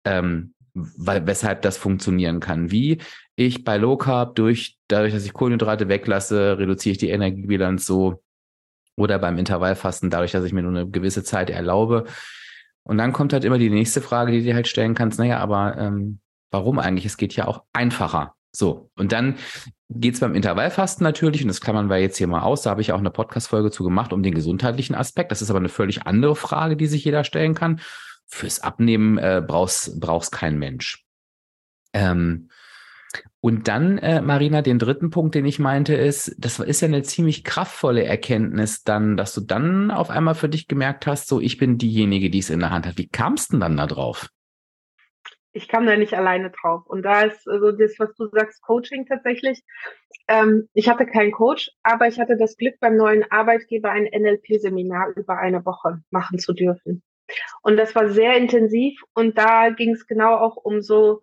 [0.03, 2.69] ähm, weil, weshalb das funktionieren kann?
[2.69, 2.99] Wie
[3.35, 8.21] ich bei Low Carb durch, dadurch, dass ich Kohlenhydrate weglasse, reduziere ich die Energiebilanz so
[8.95, 12.05] oder beim Intervallfasten, dadurch, dass ich mir nur eine gewisse Zeit erlaube.
[12.83, 15.39] Und dann kommt halt immer die nächste Frage, die du dir halt stellen kannst, naja,
[15.39, 16.19] aber ähm,
[16.51, 17.05] warum eigentlich?
[17.05, 18.35] Es geht ja auch einfacher.
[18.53, 19.35] So, und dann
[19.89, 22.91] geht's beim Intervallfasten natürlich, und das klammern wir jetzt hier mal aus, da habe ich
[22.91, 25.31] auch eine Podcast-Folge zu gemacht um den gesundheitlichen Aspekt.
[25.31, 27.79] Das ist aber eine völlig andere Frage, die sich jeder stellen kann.
[28.27, 31.05] Fürs Abnehmen äh, brauchst brauchst kein Mensch.
[31.93, 32.49] Ähm,
[33.39, 37.01] und dann, äh, Marina, den dritten Punkt, den ich meinte, ist, das ist ja eine
[37.01, 41.57] ziemlich kraftvolle Erkenntnis dann, dass du dann auf einmal für dich gemerkt hast, so ich
[41.57, 42.97] bin diejenige, die es in der Hand hat.
[42.97, 44.29] Wie kamst du denn dann da drauf?
[45.53, 46.85] Ich kam da nicht alleine drauf.
[46.85, 49.63] Und da ist so also das, was du sagst, Coaching tatsächlich.
[50.27, 55.09] Ähm, ich hatte keinen Coach, aber ich hatte das Glück, beim neuen Arbeitgeber ein NLP-Seminar
[55.17, 57.03] über eine Woche machen zu dürfen.
[57.61, 61.21] Und das war sehr intensiv und da ging es genau auch um so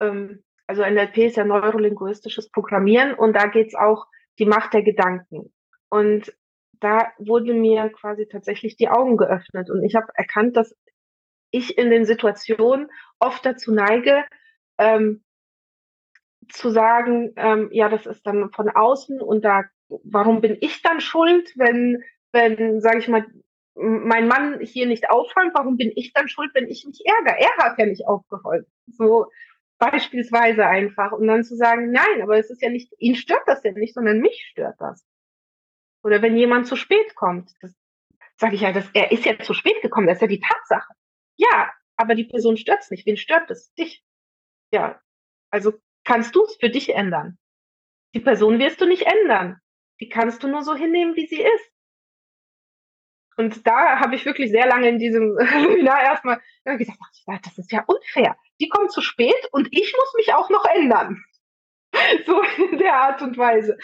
[0.00, 4.06] ähm, also NLP ist ja neurolinguistisches Programmieren und da geht es auch
[4.38, 5.52] die Macht der Gedanken.
[5.88, 6.32] Und
[6.74, 10.76] da wurde mir quasi tatsächlich die Augen geöffnet und ich habe erkannt, dass
[11.50, 14.24] ich in den Situationen oft dazu neige,
[14.78, 15.24] ähm,
[16.48, 21.00] zu sagen, ähm, ja, das ist dann von außen und da, warum bin ich dann
[21.00, 23.26] schuld, wenn, wenn, sage ich mal,
[23.74, 27.40] mein Mann hier nicht aufräumt, warum bin ich dann schuld, wenn ich mich ärgere?
[27.40, 28.68] Er hat ja nicht aufgeräumt.
[28.86, 29.26] So,
[29.80, 31.12] Beispielsweise einfach.
[31.12, 33.94] Und dann zu sagen, nein, aber es ist ja nicht, ihn stört das ja nicht,
[33.94, 35.04] sondern mich stört das.
[36.04, 37.74] Oder wenn jemand zu spät kommt, das
[38.36, 40.92] sage ich ja, das, er ist ja zu spät gekommen, das ist ja die Tatsache.
[41.36, 43.06] Ja, aber die Person stört es nicht.
[43.06, 43.72] Wen stört es?
[43.74, 44.04] Dich.
[44.72, 45.00] Ja,
[45.50, 47.38] also kannst du es für dich ändern.
[48.14, 49.60] Die Person wirst du nicht ändern.
[50.00, 51.69] Die kannst du nur so hinnehmen, wie sie ist.
[53.36, 57.84] Und da habe ich wirklich sehr lange in diesem Seminar erstmal gesagt, das ist ja
[57.86, 61.24] unfair die kommt zu spät und ich muss mich auch noch ändern.
[62.24, 62.40] So
[62.70, 63.76] in der Art und Weise.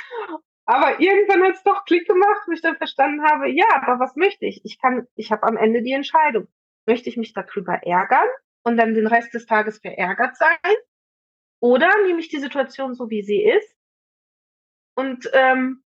[0.64, 4.14] Aber irgendwann hat es doch Klick gemacht, wo ich dann verstanden habe, ja, aber was
[4.14, 4.60] möchte ich?
[4.64, 6.46] Ich kann, ich habe am Ende die Entscheidung.
[6.86, 8.28] Möchte ich mich darüber ärgern
[8.62, 10.76] und dann den Rest des Tages verärgert sein?
[11.60, 13.76] Oder nehme ich die Situation so, wie sie ist
[14.94, 15.82] und ähm,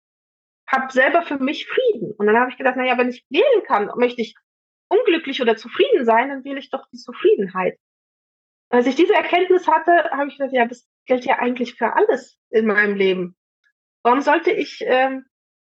[0.67, 2.13] habe selber für mich Frieden.
[2.17, 4.35] Und dann habe ich gedacht, naja, wenn ich wählen kann, möchte ich
[4.89, 7.79] unglücklich oder zufrieden sein, dann wähle ich doch die Zufriedenheit.
[8.69, 12.39] Als ich diese Erkenntnis hatte, habe ich gedacht, ja, das gilt ja eigentlich für alles
[12.51, 13.37] in meinem Leben.
[14.03, 15.25] Warum sollte ich ähm,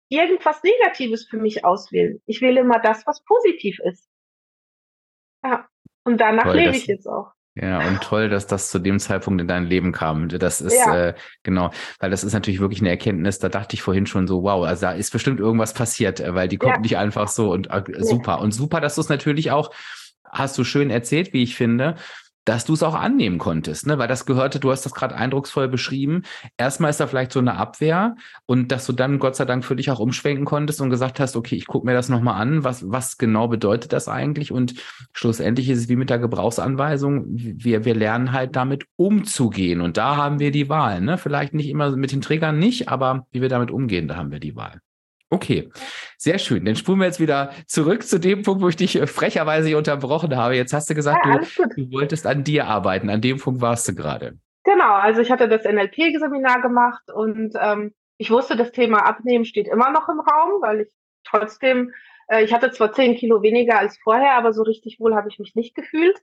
[0.08, 2.22] irgendwas Negatives für mich auswählen?
[2.26, 4.08] Ich wähle immer das, was positiv ist.
[5.44, 5.68] Ja,
[6.04, 7.32] und danach toll, lebe ich jetzt auch.
[7.60, 10.28] Ja, und toll, dass das zu dem Zeitpunkt in dein Leben kam.
[10.28, 11.08] Das ist ja.
[11.08, 13.38] äh, genau, weil das ist natürlich wirklich eine Erkenntnis.
[13.38, 16.48] Da dachte ich vorhin schon so, wow, also da ist bestimmt irgendwas passiert, äh, weil
[16.48, 16.80] die kommt ja.
[16.80, 18.40] nicht einfach so und äh, super.
[18.40, 19.72] Und super, dass du es natürlich auch,
[20.24, 21.96] hast du schön erzählt, wie ich finde,
[22.48, 23.98] dass du es auch annehmen konntest, ne?
[23.98, 26.22] Weil das gehörte, du hast das gerade eindrucksvoll beschrieben.
[26.56, 29.76] Erstmal ist da vielleicht so eine Abwehr und dass du dann Gott sei Dank für
[29.76, 32.90] dich auch umschwenken konntest und gesagt hast, okay, ich gucke mir das nochmal an, was,
[32.90, 34.50] was genau bedeutet das eigentlich?
[34.50, 34.76] Und
[35.12, 39.82] schlussendlich ist es wie mit der Gebrauchsanweisung, wir, wir lernen halt damit umzugehen.
[39.82, 41.18] Und da haben wir die Wahl, ne?
[41.18, 44.40] Vielleicht nicht immer mit den Triggern nicht, aber wie wir damit umgehen, da haben wir
[44.40, 44.80] die Wahl.
[45.30, 45.70] Okay,
[46.16, 46.64] sehr schön.
[46.64, 50.34] Dann spulen wir jetzt wieder zurück zu dem Punkt, wo ich dich äh, frecherweise unterbrochen
[50.36, 50.56] habe.
[50.56, 53.10] Jetzt hast du gesagt, ja, du, du, wolltest an dir arbeiten.
[53.10, 54.38] An dem Punkt warst du gerade.
[54.64, 59.68] Genau, also ich hatte das NLP-Seminar gemacht und ähm, ich wusste, das Thema Abnehmen steht
[59.68, 60.88] immer noch im Raum, weil ich
[61.24, 61.92] trotzdem,
[62.28, 65.38] äh, ich hatte zwar zehn Kilo weniger als vorher, aber so richtig wohl habe ich
[65.38, 66.18] mich nicht gefühlt.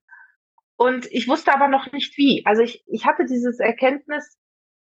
[0.78, 2.44] Und ich wusste aber noch nicht wie.
[2.46, 4.38] Also ich, ich hatte dieses Erkenntnis,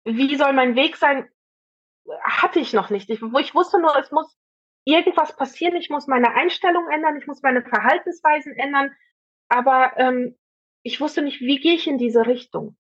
[0.04, 1.28] wie soll mein Weg sein,
[2.22, 3.10] hatte ich noch nicht.
[3.10, 4.36] Ich, ich wusste nur, es muss
[4.84, 8.94] irgendwas passieren, ich muss meine Einstellung ändern, ich muss meine Verhaltensweisen ändern,
[9.48, 10.36] aber ähm,
[10.82, 12.76] ich wusste nicht, wie gehe ich in diese Richtung.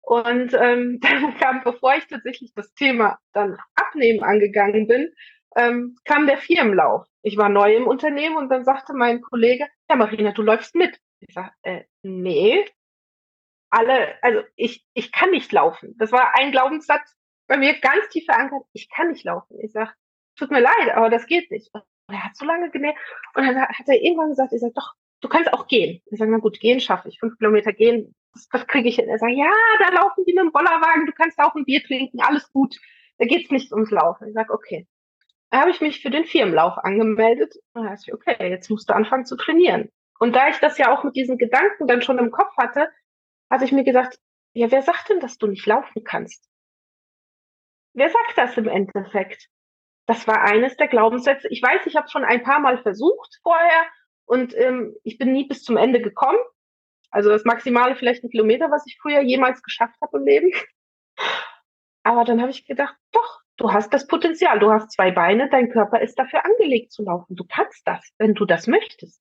[0.00, 5.12] Und ähm, dann kam, bevor ich tatsächlich das Thema dann abnehmen angegangen bin,
[5.56, 7.06] ähm, kam der Firmenlauf.
[7.22, 10.98] Ich war neu im Unternehmen und dann sagte mein Kollege, ja Marina, du läufst mit.
[11.20, 12.64] Ich sage, äh, nee,
[13.70, 15.94] alle, also ich, ich kann nicht laufen.
[15.98, 17.17] Das war ein Glaubenssatz,
[17.48, 19.58] bei mir ganz tief verankert, ich kann nicht laufen.
[19.60, 19.96] Ich sag,
[20.36, 21.70] tut mir leid, aber das geht nicht.
[21.74, 22.94] Und er hat so lange genäht
[23.34, 26.00] und dann hat er irgendwann gesagt, ich sag, doch, du kannst auch gehen.
[26.06, 27.18] Ich sage, na gut, gehen schaffe ich.
[27.18, 29.08] Fünf Kilometer gehen, das, das kriege ich hin.
[29.08, 32.20] Er sagt, ja, da laufen die mit dem Bollerwagen, du kannst auch ein Bier trinken,
[32.20, 32.76] alles gut.
[33.18, 34.28] Da geht's nicht ums Laufen.
[34.28, 34.86] Ich sag, okay.
[35.50, 37.54] Da habe ich mich für den Firmenlauf angemeldet.
[37.72, 39.90] Und da ich, okay, jetzt musst du anfangen zu trainieren.
[40.20, 42.88] Und da ich das ja auch mit diesen Gedanken dann schon im Kopf hatte,
[43.50, 44.18] hatte ich mir gesagt,
[44.52, 46.48] ja, wer sagt denn, dass du nicht laufen kannst?
[47.98, 49.48] Wer sagt das im Endeffekt?
[50.06, 51.48] Das war eines der Glaubenssätze.
[51.48, 53.86] Ich weiß, ich habe schon ein paar Mal versucht vorher
[54.24, 56.38] und ähm, ich bin nie bis zum Ende gekommen.
[57.10, 60.52] Also das Maximale vielleicht ein Kilometer, was ich früher jemals geschafft habe im Leben.
[62.04, 65.68] Aber dann habe ich gedacht, doch, du hast das Potenzial, du hast zwei Beine, dein
[65.68, 67.34] Körper ist dafür angelegt zu laufen.
[67.34, 69.20] Du kannst das, wenn du das möchtest.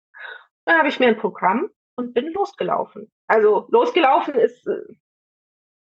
[0.65, 3.11] Dann habe ich mir ein Programm und bin losgelaufen.
[3.25, 4.83] Also losgelaufen ist äh,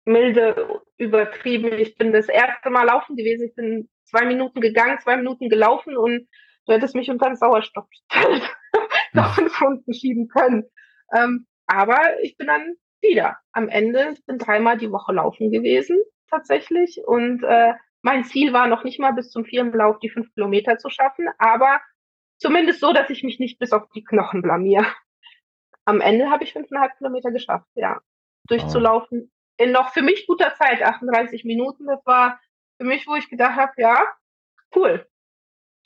[0.05, 1.79] milde übertrieben.
[1.79, 3.49] Ich bin das erste Mal laufen gewesen.
[3.49, 6.29] Ich bin zwei Minuten gegangen, zwei Minuten gelaufen und
[6.67, 7.87] du hättest mich unter den Sauerstoff
[9.12, 10.64] nach fünf Stunden schieben können.
[11.14, 14.11] Ähm, aber ich bin dann wieder am Ende.
[14.14, 15.99] Ich bin dreimal die Woche laufen gewesen,
[16.31, 17.01] tatsächlich.
[17.07, 20.90] Und äh, mein Ziel war noch nicht mal bis zum Firmenlauf die fünf Kilometer zu
[20.90, 21.81] schaffen, aber
[22.38, 24.87] zumindest so, dass ich mich nicht bis auf die Knochen blamier.
[25.87, 28.01] Am Ende habe ich fünfeinhalb Kilometer geschafft, ja.
[28.47, 31.87] Durchzulaufen in noch für mich guter Zeit, 38 Minuten.
[31.87, 32.40] Das war
[32.79, 34.03] für mich, wo ich gedacht habe, ja,
[34.75, 35.07] cool.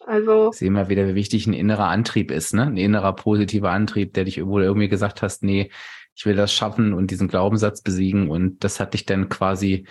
[0.07, 0.53] Also.
[0.53, 2.63] Sehen wir wieder, wie wichtig ein innerer Antrieb ist, ne?
[2.63, 5.71] Ein innerer positiver Antrieb, der dich, wo du irgendwie gesagt hast, nee,
[6.15, 8.31] ich will das schaffen und diesen Glaubenssatz besiegen.
[8.31, 9.87] Und das hat dich dann quasi,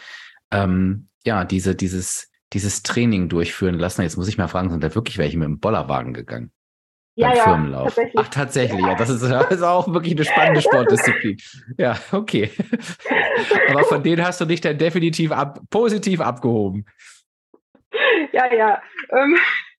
[0.52, 4.02] ähm, ja, diese, dieses, dieses Training durchführen lassen.
[4.02, 6.52] Jetzt muss ich mal fragen, sind da wirklich welche mit dem Bollerwagen gegangen?
[7.18, 7.86] Ja, ja, Firmenlauf.
[7.86, 8.16] Tatsächlich.
[8.20, 8.96] Ach, tatsächlich, ja.
[8.96, 11.38] Das ist, das ist auch wirklich eine spannende Sportdisziplin.
[11.78, 12.52] Ja, okay.
[13.70, 16.86] Aber von denen hast du dich dann definitiv ab, positiv abgehoben.
[18.32, 18.84] Ja, ja.
[19.10, 19.36] Ähm,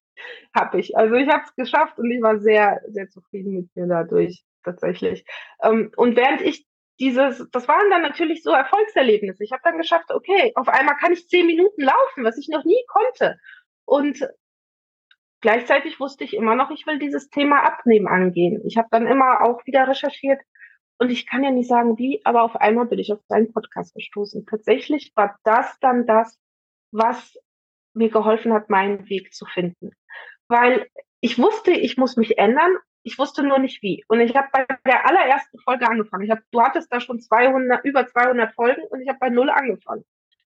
[0.54, 0.96] habe ich.
[0.96, 5.24] Also ich habe es geschafft und ich war sehr, sehr zufrieden mit mir dadurch, tatsächlich.
[5.62, 6.66] Ähm, und während ich
[6.98, 9.44] dieses, das waren dann natürlich so Erfolgserlebnisse.
[9.44, 12.64] Ich habe dann geschafft, okay, auf einmal kann ich zehn Minuten laufen, was ich noch
[12.64, 13.36] nie konnte.
[13.84, 14.28] Und
[15.40, 18.60] Gleichzeitig wusste ich immer noch, ich will dieses Thema Abnehmen angehen.
[18.66, 20.40] Ich habe dann immer auch wieder recherchiert
[20.98, 23.94] und ich kann ja nicht sagen wie, aber auf einmal bin ich auf deinen Podcast
[23.94, 24.46] gestoßen.
[24.46, 26.38] Tatsächlich war das dann das,
[26.90, 27.34] was
[27.94, 29.92] mir geholfen hat, meinen Weg zu finden.
[30.48, 30.88] Weil
[31.20, 34.04] ich wusste, ich muss mich ändern, ich wusste nur nicht wie.
[34.08, 36.24] Und ich habe bei der allerersten Folge angefangen.
[36.24, 39.50] Ich hab, du hattest da schon 200, über 200 Folgen und ich habe bei null
[39.50, 40.04] angefangen.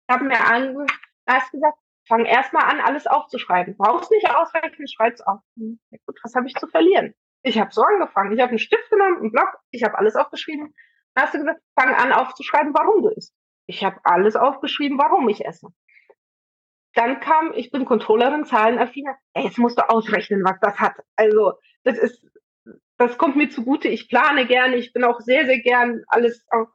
[0.08, 0.86] Ich habe mir ange,
[1.26, 1.78] erst gesagt,
[2.10, 3.76] fang erstmal an, alles aufzuschreiben.
[3.78, 5.40] Brauchst nicht ausrechnen, schreib's auf.
[5.56, 7.14] Hm, ja gut, was habe ich zu verlieren?
[7.42, 8.32] Ich habe so angefangen.
[8.32, 10.74] Ich habe einen Stift genommen, einen Block, ich habe alles aufgeschrieben.
[11.14, 13.34] Dann hast du gesagt, fang an aufzuschreiben, warum du isst.
[13.66, 15.68] Ich habe alles aufgeschrieben, warum ich esse.
[16.94, 19.16] Dann kam, ich bin Controllerin, Zahlenaffiner.
[19.32, 20.96] Ey, jetzt musst du ausrechnen, was das hat.
[21.14, 21.52] Also,
[21.84, 22.26] das ist,
[22.98, 23.86] das kommt mir zugute.
[23.86, 26.68] Ich plane gerne, ich bin auch sehr, sehr gern alles auf.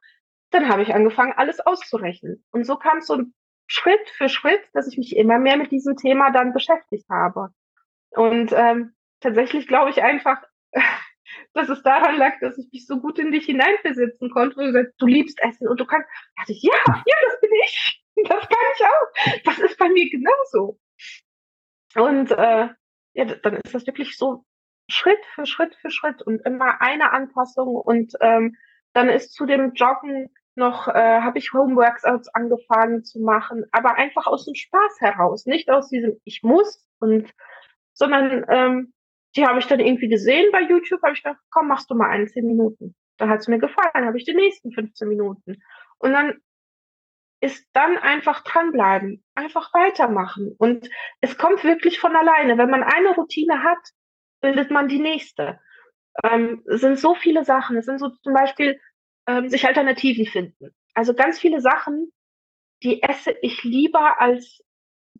[0.51, 2.45] Dann habe ich angefangen, alles auszurechnen.
[2.51, 3.21] Und so kam es so
[3.67, 7.49] Schritt für Schritt, dass ich mich immer mehr mit diesem Thema dann beschäftigt habe.
[8.11, 10.41] Und ähm, tatsächlich glaube ich einfach,
[11.53, 14.59] dass es daran lag, dass ich mich so gut in dich hineinversetzen konnte.
[14.59, 16.07] Und gesagt, du liebst Essen und du kannst.
[16.09, 18.01] Da dachte ich, ja, ja, das bin ich.
[18.29, 19.41] Das kann ich auch.
[19.43, 20.79] Das ist bei mir genauso.
[21.95, 22.69] Und äh,
[23.13, 24.45] ja, dann ist das wirklich so
[24.89, 28.55] Schritt für Schritt für Schritt und immer eine Anpassung und ähm,
[28.93, 34.27] Dann ist zu dem Joggen noch, äh, habe ich Homeworkouts angefangen zu machen, aber einfach
[34.27, 37.33] aus dem Spaß heraus, nicht aus diesem Ich muss und,
[37.93, 38.93] sondern ähm,
[39.35, 42.09] die habe ich dann irgendwie gesehen bei YouTube, habe ich gedacht, komm, machst du mal
[42.09, 42.95] einen, zehn Minuten.
[43.17, 45.61] Da hat es mir gefallen, habe ich die nächsten 15 Minuten.
[45.97, 46.41] Und dann
[47.41, 50.55] ist dann einfach dranbleiben, einfach weitermachen.
[50.57, 50.89] Und
[51.21, 52.57] es kommt wirklich von alleine.
[52.57, 53.77] Wenn man eine Routine hat,
[54.41, 55.59] bildet man die nächste.
[56.23, 57.77] Ähm, es sind so viele Sachen.
[57.77, 58.79] Es sind so zum Beispiel
[59.27, 60.73] ähm, sich Alternativen finden.
[60.93, 62.11] Also ganz viele Sachen,
[62.83, 64.63] die esse ich lieber als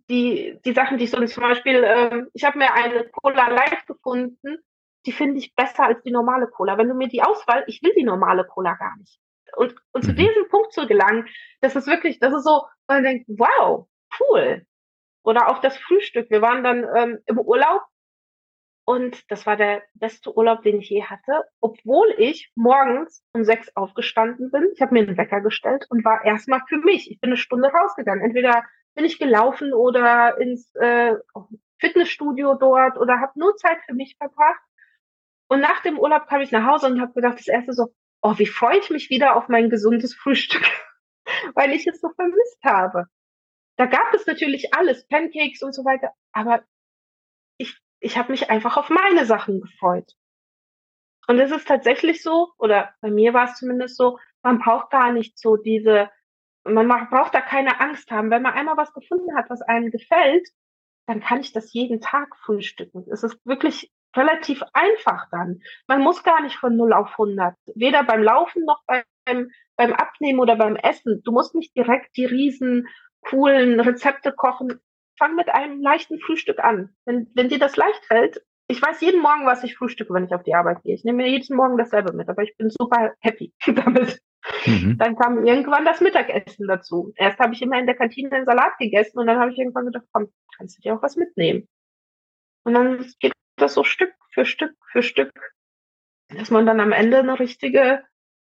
[0.10, 3.88] die, die Sachen, die ich so zum Beispiel, ähm, ich habe mir eine Cola Light
[3.88, 4.60] gefunden,
[5.06, 6.78] die finde ich besser als die normale Cola.
[6.78, 9.20] Wenn du mir die Auswahl, ich will die normale Cola gar nicht.
[9.56, 10.18] Und, und zu mhm.
[10.18, 11.28] diesem Punkt zu gelangen,
[11.62, 13.88] das ist wirklich, das ist so, man denkt, wow,
[14.20, 14.66] cool.
[15.24, 16.30] Oder auch das Frühstück.
[16.30, 17.82] Wir waren dann ähm, im Urlaub
[18.86, 23.76] und das war der beste Urlaub, den ich je hatte, obwohl ich morgens um sechs
[23.76, 24.70] aufgestanden bin.
[24.74, 27.10] Ich habe mir einen Wecker gestellt und war erstmal für mich.
[27.10, 28.24] Ich bin eine Stunde rausgegangen.
[28.24, 28.64] Entweder
[28.94, 31.16] bin ich gelaufen oder ins äh,
[31.80, 34.62] Fitnessstudio dort oder habe nur Zeit für mich verbracht.
[35.48, 37.88] Und nach dem Urlaub kam ich nach Hause und habe gedacht, das erste so,
[38.22, 40.66] oh, wie freue ich mich wieder auf mein gesundes Frühstück,
[41.56, 43.06] weil ich es so vermisst habe.
[43.78, 46.64] Da gab es natürlich alles, Pancakes und so weiter, aber
[48.06, 50.14] ich habe mich einfach auf meine Sachen gefreut.
[51.28, 55.12] Und es ist tatsächlich so, oder bei mir war es zumindest so, man braucht gar
[55.12, 56.12] nicht so diese,
[56.64, 58.30] man braucht da keine Angst haben.
[58.30, 60.48] Wenn man einmal was gefunden hat, was einem gefällt,
[61.08, 63.08] dann kann ich das jeden Tag frühstücken.
[63.12, 65.62] Es ist wirklich relativ einfach dann.
[65.88, 67.56] Man muss gar nicht von 0 auf 100.
[67.74, 71.24] Weder beim Laufen noch beim, beim Abnehmen oder beim Essen.
[71.24, 72.88] Du musst nicht direkt die riesen
[73.22, 74.80] coolen Rezepte kochen
[75.18, 76.96] fang mit einem leichten Frühstück an.
[77.06, 80.34] Wenn, wenn dir das leicht fällt, ich weiß jeden Morgen, was ich frühstücke, wenn ich
[80.34, 80.96] auf die Arbeit gehe.
[80.96, 84.20] Ich nehme mir jeden Morgen dasselbe mit, aber ich bin super happy damit.
[84.66, 84.98] Mhm.
[84.98, 87.14] Dann kam irgendwann das Mittagessen dazu.
[87.16, 89.86] Erst habe ich immer in der Kantine den Salat gegessen und dann habe ich irgendwann
[89.86, 91.68] gedacht, komm, kannst du dir auch was mitnehmen.
[92.64, 95.32] Und dann geht das so Stück für Stück für Stück,
[96.30, 98.04] dass man dann am Ende eine richtige,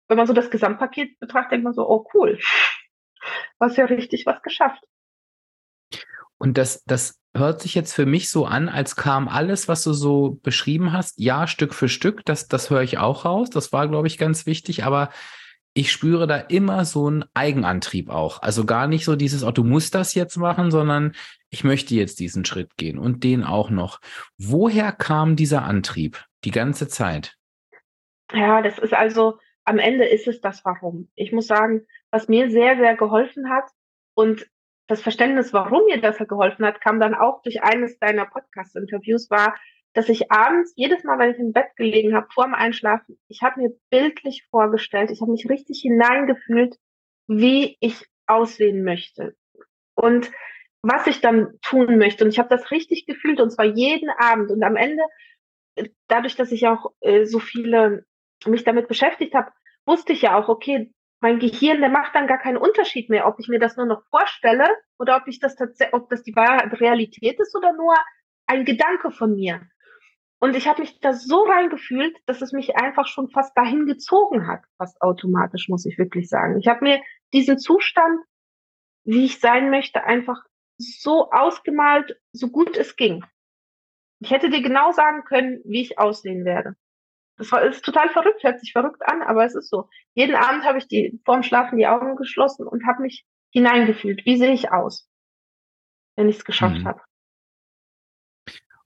[0.07, 2.39] wenn man so das Gesamtpaket betrachtet, denkt man so, oh cool,
[3.59, 4.83] was ja richtig was geschafft.
[6.37, 9.93] Und das, das hört sich jetzt für mich so an, als kam alles, was du
[9.93, 12.25] so beschrieben hast, ja, Stück für Stück.
[12.25, 13.49] Das, das höre ich auch raus.
[13.49, 14.83] Das war, glaube ich, ganz wichtig.
[14.83, 15.09] Aber
[15.73, 18.41] ich spüre da immer so einen Eigenantrieb auch.
[18.41, 21.13] Also gar nicht so dieses, oh, du musst das jetzt machen, sondern
[21.49, 23.99] ich möchte jetzt diesen Schritt gehen und den auch noch.
[24.37, 27.35] Woher kam dieser Antrieb die ganze Zeit?
[28.33, 31.09] Ja, das ist also, am Ende ist es das Warum.
[31.15, 33.65] Ich muss sagen, was mir sehr, sehr geholfen hat
[34.15, 34.47] und
[34.87, 39.55] das Verständnis, warum mir das geholfen hat, kam dann auch durch eines deiner Podcast-Interviews, war,
[39.93, 43.41] dass ich abends, jedes Mal, wenn ich im Bett gelegen habe, vor dem Einschlafen, ich
[43.41, 46.77] habe mir bildlich vorgestellt, ich habe mich richtig hineingefühlt,
[47.27, 49.35] wie ich aussehen möchte
[49.95, 50.31] und
[50.81, 52.23] was ich dann tun möchte.
[52.23, 54.51] Und ich habe das richtig gefühlt, und zwar jeden Abend.
[54.51, 55.01] Und am Ende,
[56.07, 58.05] dadurch, dass ich auch äh, so viele
[58.45, 59.51] mich damit beschäftigt habe,
[59.85, 63.39] wusste ich ja auch, okay, mein Gehirn, der macht dann gar keinen Unterschied mehr, ob
[63.39, 64.67] ich mir das nur noch vorstelle
[64.99, 67.95] oder ob ich das tatsächlich, ob das die wahre Realität ist oder nur
[68.45, 69.61] ein Gedanke von mir.
[70.39, 74.47] Und ich habe mich da so reingefühlt, dass es mich einfach schon fast dahin gezogen
[74.47, 76.59] hat, fast automatisch, muss ich wirklich sagen.
[76.59, 77.01] Ich habe mir
[77.33, 78.19] diesen Zustand,
[79.03, 80.43] wie ich sein möchte, einfach
[80.77, 83.25] so ausgemalt, so gut es ging.
[84.19, 86.75] Ich hätte dir genau sagen können, wie ich aussehen werde.
[87.37, 89.89] Das war, ist total verrückt, hört sich verrückt an, aber es ist so.
[90.15, 94.25] Jeden Abend habe ich die vorm Schlafen die Augen geschlossen und habe mich hineingefühlt.
[94.25, 95.07] Wie sehe ich aus,
[96.15, 96.87] wenn ich es geschafft mhm.
[96.87, 97.01] habe?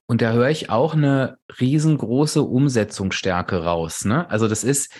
[0.05, 4.03] Und da höre ich auch eine riesengroße Umsetzungsstärke raus.
[4.03, 4.29] Ne?
[4.29, 4.93] Also das ist,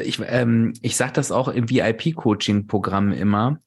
[0.00, 3.58] ich, ähm, ich sage das auch im VIP-Coaching-Programm immer.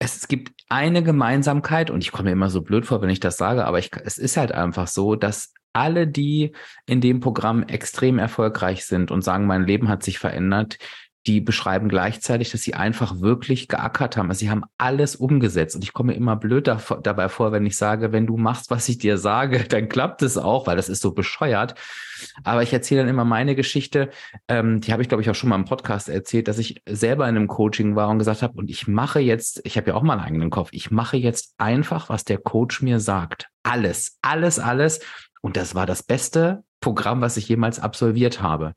[0.00, 3.36] Es, gibt eine Gemeinsamkeit, und ich komme mir immer so blöd vor, wenn ich das
[3.36, 6.52] sage, aber ich, es ist halt einfach so, dass alle, die
[6.86, 10.78] in dem Programm extrem erfolgreich sind und sagen, mein Leben hat sich verändert,
[11.26, 14.28] die beschreiben gleichzeitig, dass sie einfach wirklich geackert haben.
[14.28, 15.74] Also sie haben alles umgesetzt.
[15.74, 18.88] Und ich komme immer blöd da, dabei vor, wenn ich sage, wenn du machst, was
[18.88, 21.74] ich dir sage, dann klappt es auch, weil das ist so bescheuert.
[22.42, 24.10] Aber ich erzähle dann immer meine Geschichte,
[24.48, 27.26] ähm, die habe ich, glaube ich, auch schon mal im Podcast erzählt, dass ich selber
[27.26, 30.02] in einem Coaching war und gesagt habe, und ich mache jetzt, ich habe ja auch
[30.02, 33.48] mal einen eigenen Kopf, ich mache jetzt einfach, was der Coach mir sagt.
[33.62, 35.00] Alles, alles, alles.
[35.44, 38.72] Und das war das beste Programm, was ich jemals absolviert habe.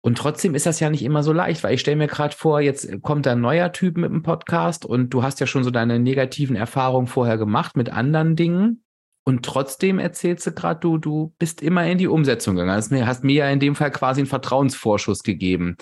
[0.00, 2.60] Und trotzdem ist das ja nicht immer so leicht, weil ich stelle mir gerade vor,
[2.60, 6.00] jetzt kommt ein neuer Typ mit dem Podcast und du hast ja schon so deine
[6.00, 8.82] negativen Erfahrungen vorher gemacht mit anderen Dingen.
[9.24, 12.76] Und trotzdem erzählst du gerade, du, du bist immer in die Umsetzung gegangen.
[12.76, 15.76] Hast mir, hast mir ja in dem Fall quasi einen Vertrauensvorschuss gegeben.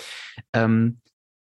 [0.53, 1.01] Ähm,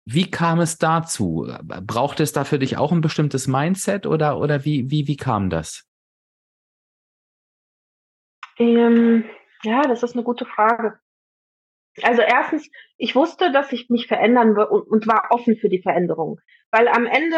[0.06, 1.48] wie kam es dazu?
[1.62, 5.52] Braucht es da für dich auch ein bestimmtes Mindset oder, oder wie, wie, wie kam
[5.52, 5.87] das?
[8.60, 9.26] Ähm,
[9.64, 11.00] ja, das ist eine gute Frage.
[12.04, 16.40] Also erstens, ich wusste, dass ich mich verändern will und, war offen für die Veränderung.
[16.72, 17.38] Weil am Ende,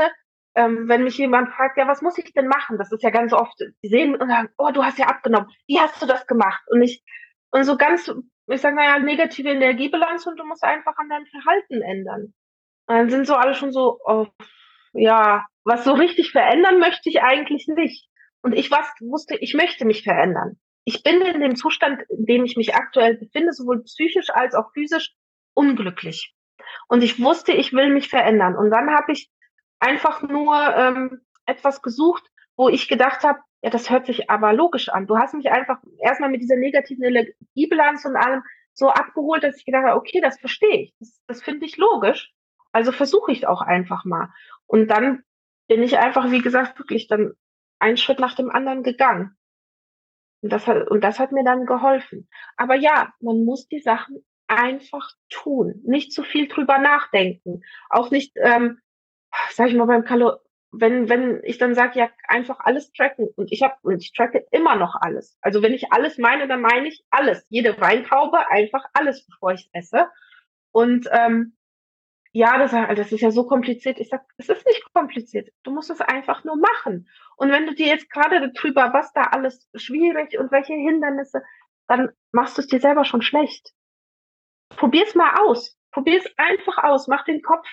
[0.55, 2.77] ähm, wenn mich jemand fragt, ja, was muss ich denn machen?
[2.77, 5.49] Das ist ja ganz oft, die sehen und sagen, oh, du hast ja abgenommen.
[5.67, 6.61] Wie hast du das gemacht?
[6.67, 7.03] Und ich,
[7.51, 8.11] und so ganz,
[8.47, 12.33] ich sage, naja, negative Energiebilanz und du musst einfach an deinem Verhalten ändern.
[12.87, 14.27] Und dann sind so alle schon so, oh,
[14.93, 18.09] ja, was so richtig verändern möchte ich eigentlich nicht.
[18.41, 20.59] Und ich was, wusste, ich möchte mich verändern
[20.89, 24.73] ich bin in dem Zustand, in dem ich mich aktuell befinde, sowohl psychisch als auch
[24.73, 25.13] physisch,
[25.53, 26.33] unglücklich.
[26.87, 28.55] Und ich wusste, ich will mich verändern.
[28.55, 29.29] Und dann habe ich
[29.79, 32.23] einfach nur ähm, etwas gesucht,
[32.57, 35.05] wo ich gedacht habe, ja, das hört sich aber logisch an.
[35.05, 38.41] Du hast mich einfach erstmal mit dieser negativen Energiebilanz und allem
[38.73, 40.95] so abgeholt, dass ich gedacht habe, okay, das verstehe ich.
[40.99, 42.33] Das, das finde ich logisch.
[42.71, 44.29] Also versuche ich auch einfach mal.
[44.65, 45.21] Und dann
[45.67, 47.33] bin ich einfach, wie gesagt, wirklich dann
[47.77, 49.37] einen Schritt nach dem anderen gegangen.
[50.41, 52.29] Und das, hat, und das hat mir dann geholfen.
[52.55, 57.61] Aber ja, man muss die Sachen einfach tun, nicht zu viel drüber nachdenken.
[57.89, 58.79] Auch nicht, ähm,
[59.51, 60.37] sag ich mal, beim Kalo,
[60.71, 63.27] wenn, wenn ich dann sage, ja, einfach alles tracken.
[63.35, 65.37] Und ich habe, und ich tracke immer noch alles.
[65.41, 67.45] Also wenn ich alles meine, dann meine ich alles.
[67.49, 70.07] Jede Weintraube, einfach alles, bevor ich es esse.
[70.71, 71.57] Und ähm,
[72.31, 73.99] ja, das, das ist ja so kompliziert.
[73.99, 75.49] Ich sag, es ist nicht kompliziert.
[75.63, 77.09] Du musst es einfach nur machen.
[77.37, 81.41] Und wenn du dir jetzt gerade darüber, was da alles schwierig und welche Hindernisse,
[81.87, 83.73] dann machst du es dir selber schon schlecht.
[84.69, 85.75] Probier's mal aus.
[85.91, 87.07] Probier's einfach aus.
[87.07, 87.67] Mach den Kopf.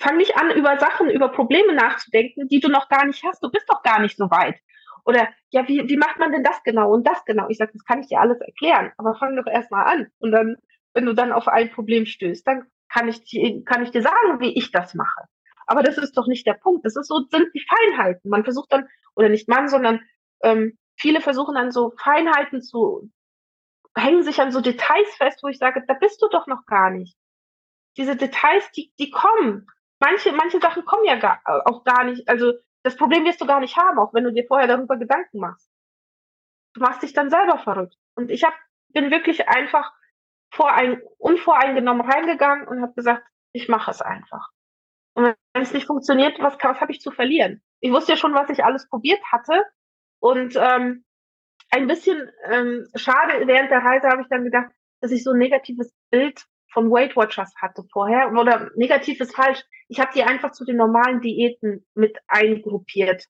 [0.00, 3.42] Fang nicht an, über Sachen, über Probleme nachzudenken, die du noch gar nicht hast.
[3.44, 4.58] Du bist doch gar nicht so weit.
[5.04, 7.46] Oder ja, wie, wie macht man denn das genau und das genau?
[7.48, 10.10] Ich sage, das kann ich dir alles erklären, aber fang doch erstmal an.
[10.18, 10.56] Und dann
[10.98, 13.22] wenn du dann auf ein Problem stößt, dann kann ich,
[13.66, 15.26] kann ich dir sagen, wie ich das mache.
[15.64, 16.84] Aber das ist doch nicht der Punkt.
[16.84, 18.28] Das ist so, sind die Feinheiten.
[18.28, 20.00] Man versucht dann, oder nicht man, sondern
[20.42, 23.12] ähm, viele versuchen dann so Feinheiten zu,
[23.96, 26.90] hängen sich an so Details fest, wo ich sage, da bist du doch noch gar
[26.90, 27.16] nicht.
[27.96, 29.68] Diese Details, die, die kommen.
[30.00, 32.28] Manche, manche Sachen kommen ja gar, auch gar nicht.
[32.28, 35.38] Also das Problem wirst du gar nicht haben, auch wenn du dir vorher darüber Gedanken
[35.38, 35.70] machst.
[36.74, 37.94] Du machst dich dann selber verrückt.
[38.16, 38.54] Und ich hab,
[38.88, 39.92] bin wirklich einfach
[40.50, 43.22] vorein, unvoreingenommen reingegangen und habe gesagt,
[43.52, 44.48] ich mache es einfach.
[45.14, 47.62] Und wenn es nicht funktioniert, was, was habe ich zu verlieren?
[47.80, 49.64] Ich wusste ja schon, was ich alles probiert hatte.
[50.20, 51.04] Und ähm,
[51.70, 54.70] ein bisschen ähm, schade während der Reise habe ich dann gedacht,
[55.00, 58.32] dass ich so ein negatives Bild von Weight Watchers hatte vorher.
[58.32, 59.62] Oder negativ ist falsch.
[59.88, 63.24] Ich habe die einfach zu den normalen Diäten mit eingruppiert.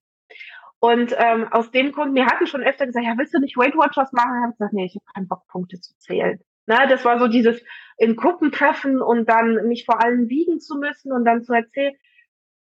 [0.81, 3.77] Und ähm, aus dem Grund, mir hatten schon öfter gesagt, ja, willst du nicht Weight
[3.77, 4.37] Watchers machen?
[4.37, 6.39] Ich habe gesagt, nee, ich habe keinen Bock, Punkte zu zählen.
[6.69, 7.65] Na, das war so dieses
[7.97, 11.95] in Gruppen treffen und dann mich vor allem wiegen zu müssen und dann zu erzählen.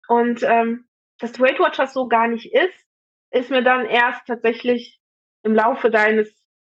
[0.07, 0.87] Und ähm,
[1.19, 2.87] dass Weight Watchers so gar nicht ist,
[3.33, 5.01] ist mir dann erst tatsächlich
[5.43, 6.29] im Laufe deines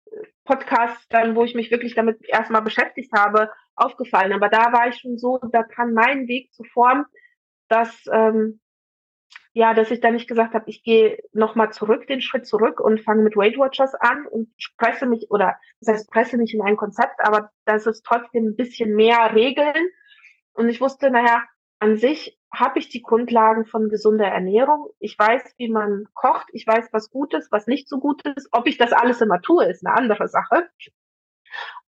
[0.06, 4.32] äh, Podcasts, dann, wo ich mich wirklich damit erstmal beschäftigt habe, aufgefallen.
[4.32, 7.04] Aber da war ich schon so, da kann mein Weg zu Form,
[7.68, 8.60] dass ähm,
[9.58, 13.00] ja, dass ich dann nicht gesagt habe, ich gehe nochmal zurück, den Schritt zurück und
[13.00, 16.76] fange mit Weight Watchers an und presse mich oder das heißt presse mich in ein
[16.76, 19.88] Konzept, aber das ist trotzdem ein bisschen mehr Regeln.
[20.52, 21.42] Und ich wusste, naja,
[21.80, 24.90] an sich habe ich die Grundlagen von gesunder Ernährung.
[25.00, 26.46] Ich weiß, wie man kocht.
[26.52, 28.48] Ich weiß, was gut ist, was nicht so gut ist.
[28.52, 30.68] Ob ich das alles immer tue, ist eine andere Sache.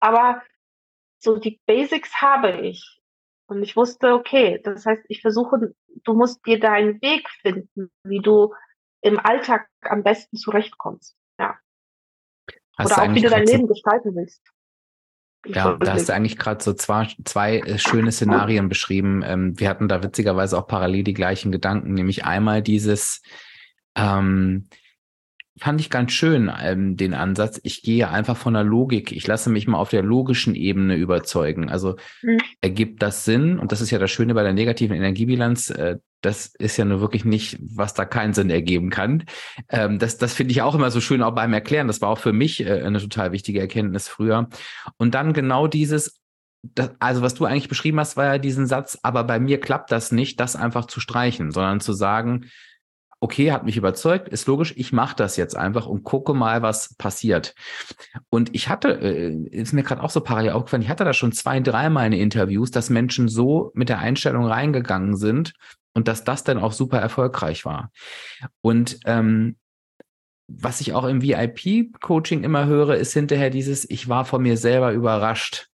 [0.01, 0.43] Aber
[1.19, 2.98] so die Basics habe ich.
[3.49, 5.75] Und ich wusste, okay, das heißt, ich versuche,
[6.05, 8.55] du musst dir deinen Weg finden, wie du
[9.01, 11.17] im Alltag am besten zurechtkommst.
[11.41, 11.57] Ja.
[12.77, 14.43] Hast Oder auch, wie du dein Leben so, gestalten willst.
[15.47, 19.23] Ja, da hast du eigentlich gerade so zwei, zwei äh, schöne Szenarien beschrieben.
[19.25, 23.23] Ähm, wir hatten da witzigerweise auch parallel die gleichen Gedanken, nämlich einmal dieses,
[23.95, 24.69] ähm,
[25.59, 27.61] fand ich ganz schön, ähm, den Ansatz.
[27.63, 29.13] Ich gehe einfach von der Logik.
[29.13, 31.69] Ich lasse mich mal auf der logischen Ebene überzeugen.
[31.69, 32.39] Also mhm.
[32.61, 33.59] ergibt das Sinn?
[33.59, 35.71] Und das ist ja das Schöne bei der negativen Energiebilanz.
[35.71, 39.25] Äh, das ist ja nur wirklich nicht, was da keinen Sinn ergeben kann.
[39.69, 41.87] Ähm, das das finde ich auch immer so schön, auch beim Erklären.
[41.87, 44.49] Das war auch für mich äh, eine total wichtige Erkenntnis früher.
[44.97, 46.21] Und dann genau dieses,
[46.63, 49.93] das, also was du eigentlich beschrieben hast, war ja diesen Satz, aber bei mir klappt
[49.93, 52.47] das nicht, das einfach zu streichen, sondern zu sagen,
[53.21, 56.95] okay, hat mich überzeugt, ist logisch, ich mache das jetzt einfach und gucke mal, was
[56.95, 57.55] passiert.
[58.31, 61.33] Und ich hatte, äh, ist mir gerade auch so parallel aufgefallen, ich hatte da schon
[61.33, 65.53] zwei, dreimal in Interviews, dass Menschen so mit der Einstellung reingegangen sind,
[65.99, 67.91] und dass das dann auch super erfolgreich war.
[68.61, 69.57] Und ähm,
[70.47, 74.93] was ich auch im VIP-Coaching immer höre, ist hinterher dieses, ich war von mir selber
[74.93, 75.68] überrascht.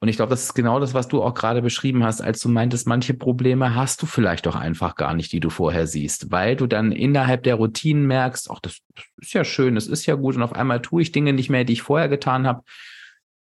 [0.00, 2.48] Und ich glaube, das ist genau das, was du auch gerade beschrieben hast, als du
[2.48, 6.56] meintest, manche Probleme hast du vielleicht auch einfach gar nicht, die du vorher siehst, weil
[6.56, 8.78] du dann innerhalb der Routinen merkst, ach, das
[9.20, 11.64] ist ja schön, das ist ja gut und auf einmal tue ich Dinge nicht mehr,
[11.64, 12.62] die ich vorher getan habe.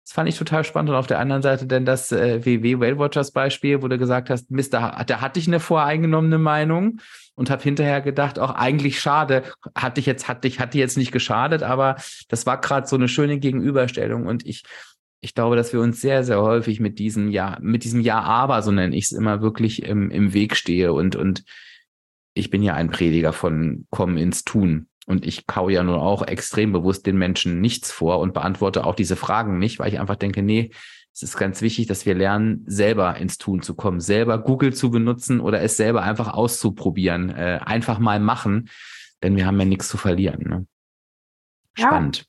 [0.09, 0.89] Das fand ich total spannend.
[0.89, 4.31] Und auf der anderen Seite denn das äh, WW Whale Watchers Beispiel, wo du gesagt
[4.31, 6.99] hast, Mist, da, da hatte ich eine voreingenommene Meinung
[7.35, 9.43] und habe hinterher gedacht, auch eigentlich schade,
[9.77, 11.95] hatte ich jetzt, hatte ich, hatte jetzt nicht geschadet, aber
[12.27, 14.25] das war gerade so eine schöne Gegenüberstellung.
[14.25, 14.63] Und ich
[15.21, 18.61] ich glaube, dass wir uns sehr, sehr häufig mit diesem Ja, mit diesem Ja, aber,
[18.61, 20.93] so nenne ich es immer, wirklich im, im Weg stehe.
[20.93, 21.43] Und, und
[22.33, 24.87] ich bin ja ein Prediger von Kommen ins Tun.
[25.05, 28.95] Und ich kau ja nur auch extrem bewusst den Menschen nichts vor und beantworte auch
[28.95, 30.71] diese Fragen nicht, weil ich einfach denke, nee,
[31.13, 34.91] es ist ganz wichtig, dass wir lernen, selber ins Tun zu kommen, selber Google zu
[34.91, 38.69] benutzen oder es selber einfach auszuprobieren, äh, einfach mal machen,
[39.23, 40.43] denn wir haben ja nichts zu verlieren.
[40.47, 40.67] Ne?
[41.73, 42.19] Spannend.
[42.19, 42.23] Ja,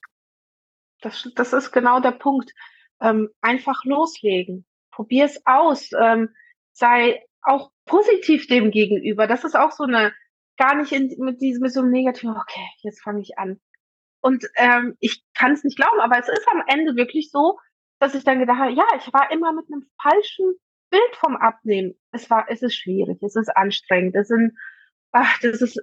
[1.02, 2.52] das, das ist genau der Punkt
[3.00, 4.66] ähm, einfach loslegen.
[4.90, 5.90] Probier es aus.
[5.98, 6.30] Ähm,
[6.72, 9.26] sei auch positiv dem gegenüber.
[9.26, 10.12] Das ist auch so eine,
[10.56, 13.60] gar nicht in, mit diesem mit so einem negativen, okay, jetzt fange ich an.
[14.20, 17.58] Und ähm, ich kann es nicht glauben, aber es ist am Ende wirklich so,
[17.98, 20.54] dass ich dann gedacht habe, ja, ich war immer mit einem falschen
[20.90, 21.94] Bild vom Abnehmen.
[22.12, 24.52] Es war, es ist schwierig, es ist anstrengend, es sind,
[25.12, 25.80] ach, das ist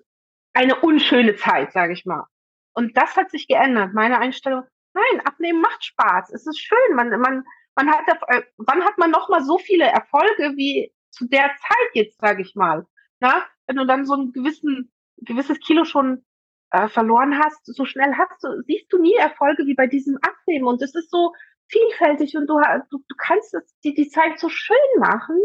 [0.53, 2.25] eine unschöne Zeit, sage ich mal.
[2.73, 3.93] Und das hat sich geändert.
[3.93, 4.63] Meine Einstellung,
[4.97, 6.31] Nein, Abnehmen macht Spaß.
[6.31, 6.95] Es ist schön.
[6.95, 7.45] Man, man,
[7.75, 11.89] man hat, äh, wann hat man noch mal so viele Erfolge wie zu der Zeit
[11.93, 12.85] jetzt, sage ich mal.
[13.19, 16.25] Na, wenn du dann so ein gewissen, gewisses Kilo schon
[16.71, 20.65] äh, verloren hast, so schnell hast du, siehst du nie Erfolge wie bei diesem Abnehmen.
[20.65, 21.33] Und es ist so
[21.69, 25.39] vielfältig und du, du, du kannst es, die, die Zeit so schön machen,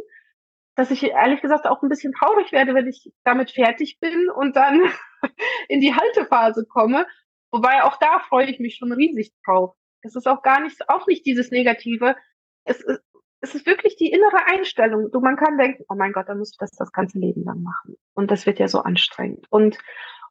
[0.76, 4.56] dass ich ehrlich gesagt auch ein bisschen traurig werde, wenn ich damit fertig bin und
[4.56, 4.80] dann
[5.68, 7.06] in die Haltephase komme
[7.52, 9.74] Wobei auch da freue ich mich schon riesig drauf.
[10.02, 12.16] Es ist auch gar nicht, auch nicht dieses Negative.
[12.64, 13.00] Es ist,
[13.42, 15.10] es ist wirklich die innere Einstellung.
[15.12, 17.62] Du, man kann denken, oh mein Gott, dann muss ich das das ganze Leben lang
[17.62, 17.96] machen.
[18.14, 19.46] Und das wird ja so anstrengend.
[19.50, 19.78] Und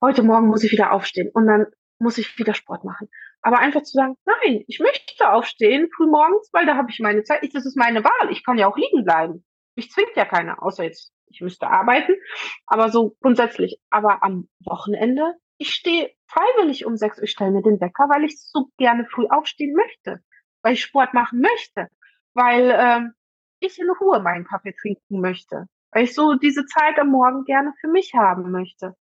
[0.01, 1.67] heute Morgen muss ich wieder aufstehen und dann
[1.99, 3.07] muss ich wieder Sport machen.
[3.41, 7.23] Aber einfach zu sagen, nein, ich möchte aufstehen früh morgens, weil da habe ich meine
[7.23, 7.41] Zeit.
[7.53, 8.31] Das ist meine Wahl.
[8.31, 9.45] Ich kann ja auch liegen bleiben.
[9.75, 12.13] Mich zwingt ja keiner, außer jetzt, ich müsste arbeiten.
[12.65, 13.79] Aber so grundsätzlich.
[13.89, 18.23] Aber am Wochenende ich stehe freiwillig um sechs Uhr, ich stelle mir den Wecker, weil
[18.23, 20.19] ich so gerne früh aufstehen möchte,
[20.63, 21.87] weil ich Sport machen möchte,
[22.33, 23.13] weil ähm,
[23.59, 27.73] ich in Ruhe meinen Kaffee trinken möchte, weil ich so diese Zeit am Morgen gerne
[27.79, 28.95] für mich haben möchte.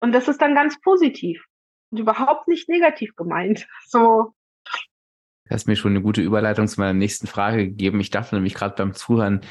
[0.00, 1.44] Und das ist dann ganz positiv
[1.90, 3.68] und überhaupt nicht negativ gemeint.
[3.86, 4.34] So.
[5.46, 8.00] Du hast mir schon eine gute Überleitung zu meiner nächsten Frage gegeben.
[8.00, 9.42] Ich dachte nämlich gerade beim Zuhören,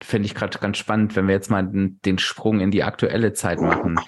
[0.00, 3.32] fände ich gerade ganz spannend, wenn wir jetzt mal den, den Sprung in die aktuelle
[3.32, 3.98] Zeit machen.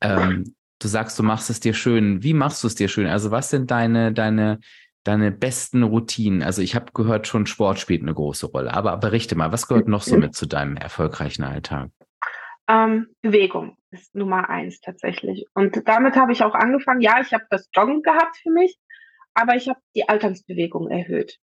[0.00, 2.22] Ähm, du sagst, du machst es dir schön.
[2.22, 3.06] Wie machst du es dir schön?
[3.06, 4.60] Also was sind deine, deine,
[5.04, 6.42] deine besten Routinen?
[6.42, 8.72] Also ich habe gehört, schon Sport spielt eine große Rolle.
[8.74, 11.90] Aber berichte mal, was gehört noch so mit zu deinem erfolgreichen Alltag?
[12.68, 15.46] Ähm, Bewegung ist Nummer eins tatsächlich.
[15.54, 17.00] Und damit habe ich auch angefangen.
[17.00, 18.78] Ja, ich habe das Joggen gehabt für mich,
[19.34, 21.38] aber ich habe die Alltagsbewegung erhöht.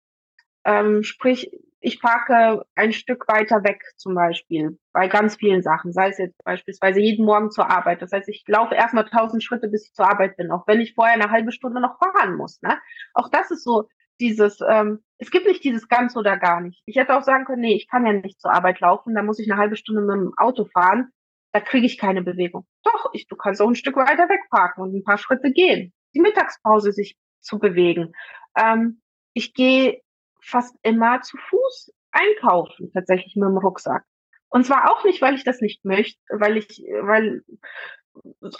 [0.64, 1.50] Ähm, sprich,
[1.80, 6.42] ich parke ein Stück weiter weg zum Beispiel bei ganz vielen Sachen, sei es jetzt
[6.44, 8.02] beispielsweise jeden Morgen zur Arbeit.
[8.02, 10.94] Das heißt, ich laufe erstmal tausend Schritte, bis ich zur Arbeit bin, auch wenn ich
[10.94, 12.60] vorher eine halbe Stunde noch fahren muss.
[12.62, 12.78] Ne?
[13.14, 13.88] Auch das ist so
[14.20, 16.82] dieses, ähm, es gibt nicht dieses ganz oder gar nicht.
[16.86, 19.38] Ich hätte auch sagen können, nee, ich kann ja nicht zur Arbeit laufen, da muss
[19.38, 21.10] ich eine halbe Stunde mit dem Auto fahren,
[21.52, 22.66] da kriege ich keine Bewegung.
[22.84, 25.92] Doch, ich, du kannst auch ein Stück weiter wegparken und ein paar Schritte gehen.
[26.14, 28.12] Die Mittagspause sich zu bewegen.
[28.56, 29.00] Ähm,
[29.34, 30.00] ich gehe
[30.46, 34.04] fast immer zu Fuß einkaufen, tatsächlich mit dem Rucksack.
[34.48, 37.42] Und zwar auch nicht, weil ich das nicht möchte, weil ich, weil,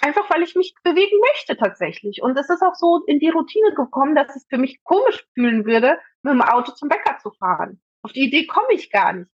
[0.00, 2.20] einfach weil ich mich bewegen möchte tatsächlich.
[2.22, 5.64] Und es ist auch so in die Routine gekommen, dass es für mich komisch fühlen
[5.64, 7.80] würde, mit dem Auto zum Bäcker zu fahren.
[8.02, 9.30] Auf die Idee komme ich gar nicht.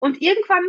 [0.00, 0.64] Und irgendwann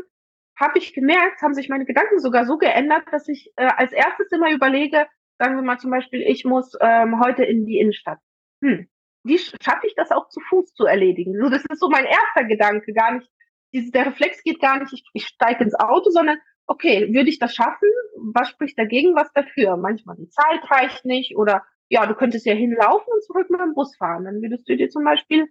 [0.57, 4.31] habe ich gemerkt, haben sich meine Gedanken sogar so geändert, dass ich äh, als erstes
[4.31, 5.07] immer überlege,
[5.37, 8.19] sagen wir mal zum Beispiel, ich muss ähm, heute in die Innenstadt.
[8.63, 8.87] Hm,
[9.25, 11.37] wie schaffe ich das auch zu Fuß zu erledigen?
[11.41, 13.29] So, das ist so mein erster Gedanke, gar nicht,
[13.73, 17.39] diese, der Reflex geht gar nicht, ich, ich steige ins Auto, sondern okay, würde ich
[17.39, 17.89] das schaffen?
[18.33, 19.77] Was spricht dagegen, was dafür?
[19.77, 23.73] Manchmal die Zeit reicht nicht oder ja, du könntest ja hinlaufen und zurück mit dem
[23.73, 24.25] Bus fahren.
[24.25, 25.47] Dann würdest du dir zum Beispiel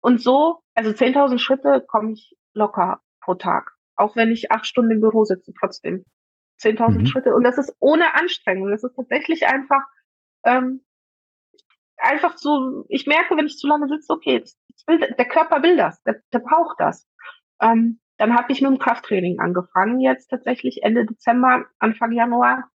[0.00, 3.72] und so, also 10.000 Schritte komme ich locker pro Tag.
[3.94, 6.04] Auch wenn ich acht Stunden im Büro sitze, trotzdem.
[6.60, 7.06] 10.000 mhm.
[7.06, 7.34] Schritte.
[7.34, 8.70] Und das ist ohne Anstrengung.
[8.70, 9.82] Das ist tatsächlich einfach
[10.44, 10.82] ähm,
[12.02, 14.44] einfach so, ich merke, wenn ich zu lange sitze, okay,
[14.86, 17.08] will, der Körper will das, der, der braucht das.
[17.60, 22.70] Ähm, Dann habe ich mit dem Krafttraining angefangen, jetzt tatsächlich Ende Dezember, Anfang Januar.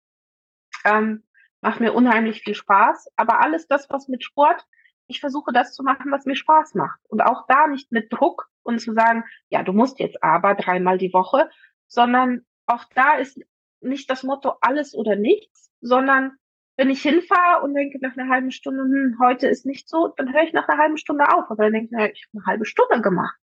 [0.85, 1.23] Ähm,
[1.61, 3.09] macht mir unheimlich viel Spaß.
[3.17, 4.65] Aber alles das, was mit Sport,
[5.07, 6.99] ich versuche das zu machen, was mir Spaß macht.
[7.09, 10.99] Und auch da nicht mit Druck und zu sagen, ja, du musst jetzt aber dreimal
[10.99, 11.49] die Woche,
[11.87, 13.41] sondern auch da ist
[13.81, 16.37] nicht das Motto alles oder nichts, sondern
[16.77, 20.33] wenn ich hinfahre und denke nach einer halben Stunde, hm, heute ist nicht so, dann
[20.33, 21.51] höre ich nach einer halben Stunde auf.
[21.51, 23.37] Aber dann denke ich, ich habe eine halbe Stunde gemacht.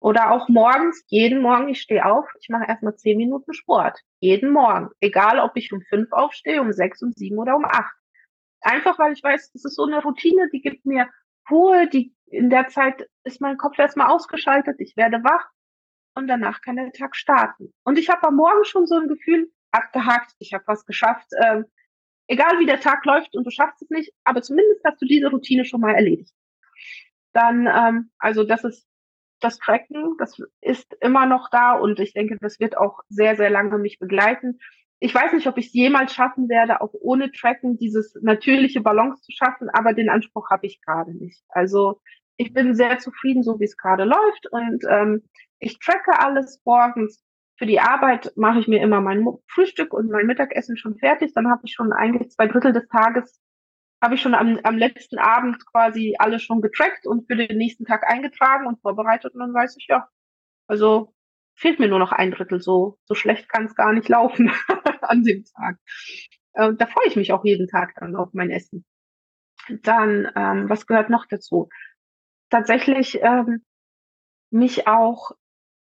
[0.00, 4.00] Oder auch morgens, jeden Morgen, ich stehe auf, ich mache erstmal zehn Minuten Sport.
[4.18, 4.90] Jeden Morgen.
[5.00, 7.94] Egal, ob ich um fünf aufstehe, um sechs, um sieben oder um acht.
[8.60, 11.08] Einfach, weil ich weiß, das ist so eine Routine, die gibt mir
[11.48, 15.46] Ruhe, die in der Zeit ist mein Kopf erstmal ausgeschaltet, ich werde wach
[16.14, 17.72] und danach kann der Tag starten.
[17.84, 21.28] Und ich habe am Morgen schon so ein Gefühl, abgehakt, ich habe was geschafft.
[21.40, 21.66] Ähm,
[22.32, 25.28] egal wie der Tag läuft und du schaffst es nicht, aber zumindest hast du diese
[25.28, 26.32] Routine schon mal erledigt.
[27.34, 28.88] Dann, ähm, also das ist
[29.40, 33.50] das Tracken, das ist immer noch da und ich denke, das wird auch sehr, sehr
[33.50, 34.60] lange mich begleiten.
[34.98, 39.20] Ich weiß nicht, ob ich es jemals schaffen werde, auch ohne Tracken dieses natürliche Balance
[39.22, 41.42] zu schaffen, aber den Anspruch habe ich gerade nicht.
[41.48, 42.00] Also
[42.36, 45.22] ich bin sehr zufrieden, so wie es gerade läuft und ähm,
[45.58, 47.22] ich tracke alles morgens.
[47.62, 51.32] Für die Arbeit mache ich mir immer mein Frühstück und mein Mittagessen schon fertig.
[51.32, 53.40] Dann habe ich schon eigentlich zwei Drittel des Tages
[54.02, 57.84] habe ich schon am, am letzten Abend quasi alles schon getrackt und für den nächsten
[57.84, 60.08] Tag eingetragen und vorbereitet und dann weiß ich ja,
[60.66, 61.14] also
[61.54, 64.50] fehlt mir nur noch ein Drittel, so, so schlecht kann es gar nicht laufen
[65.02, 65.78] an dem Tag.
[66.54, 68.84] Äh, da freue ich mich auch jeden Tag dann auf mein Essen.
[69.68, 71.68] Dann, ähm, was gehört noch dazu?
[72.50, 73.64] Tatsächlich ähm,
[74.50, 75.30] mich auch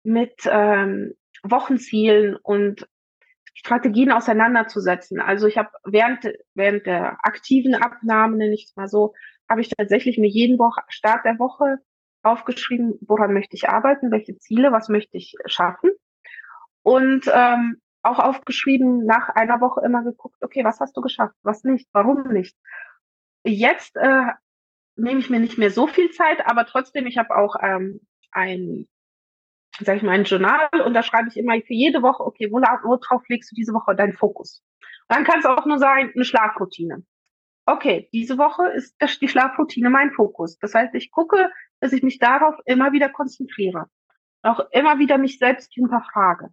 [0.03, 1.13] mit ähm,
[1.43, 2.89] Wochenzielen und
[3.55, 5.21] Strategien auseinanderzusetzen.
[5.21, 6.25] Also ich habe während,
[6.55, 9.15] während der aktiven Abnahme, nenne ich es mal so,
[9.49, 11.79] habe ich tatsächlich mir jeden Woche, Start der Woche
[12.23, 15.91] aufgeschrieben, woran möchte ich arbeiten, welche Ziele, was möchte ich schaffen.
[16.83, 21.65] Und ähm, auch aufgeschrieben, nach einer Woche immer geguckt, okay, was hast du geschafft, was
[21.65, 22.57] nicht, warum nicht.
[23.45, 24.33] Jetzt äh,
[24.97, 28.87] nehme ich mir nicht mehr so viel Zeit, aber trotzdem, ich habe auch ähm, ein
[29.81, 33.29] sag ich mal, ein Journal und da schreibe ich immer für jede Woche, okay, worauf
[33.29, 34.63] legst du diese Woche deinen Fokus?
[35.09, 37.05] Und dann kann es auch nur sein, eine Schlafroutine.
[37.67, 40.59] Okay, diese Woche ist die Schlafroutine mein Fokus.
[40.59, 41.51] Das heißt, ich gucke,
[41.81, 43.87] dass ich mich darauf immer wieder konzentriere.
[44.43, 46.49] Auch immer wieder mich selbst hinterfrage.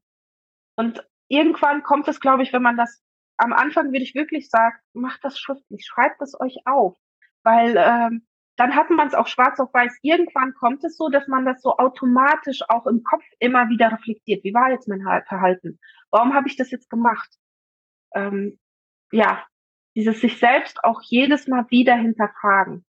[0.76, 3.02] Und irgendwann kommt es, glaube ich, wenn man das
[3.38, 6.98] am Anfang würde ich wirklich sagen, macht das schriftlich, schreibt es euch auf.
[7.44, 8.28] Weil ähm,
[8.58, 10.00] dann hat man es auch schwarz auf weiß.
[10.02, 14.44] Irgendwann kommt es so, dass man das so automatisch auch im Kopf immer wieder reflektiert.
[14.44, 15.80] Wie war jetzt mein Verhalten?
[16.10, 17.30] Warum habe ich das jetzt gemacht?
[18.14, 18.58] Ähm,
[19.12, 19.46] ja,
[19.96, 22.86] dieses sich selbst auch jedes Mal wieder hinterfragen.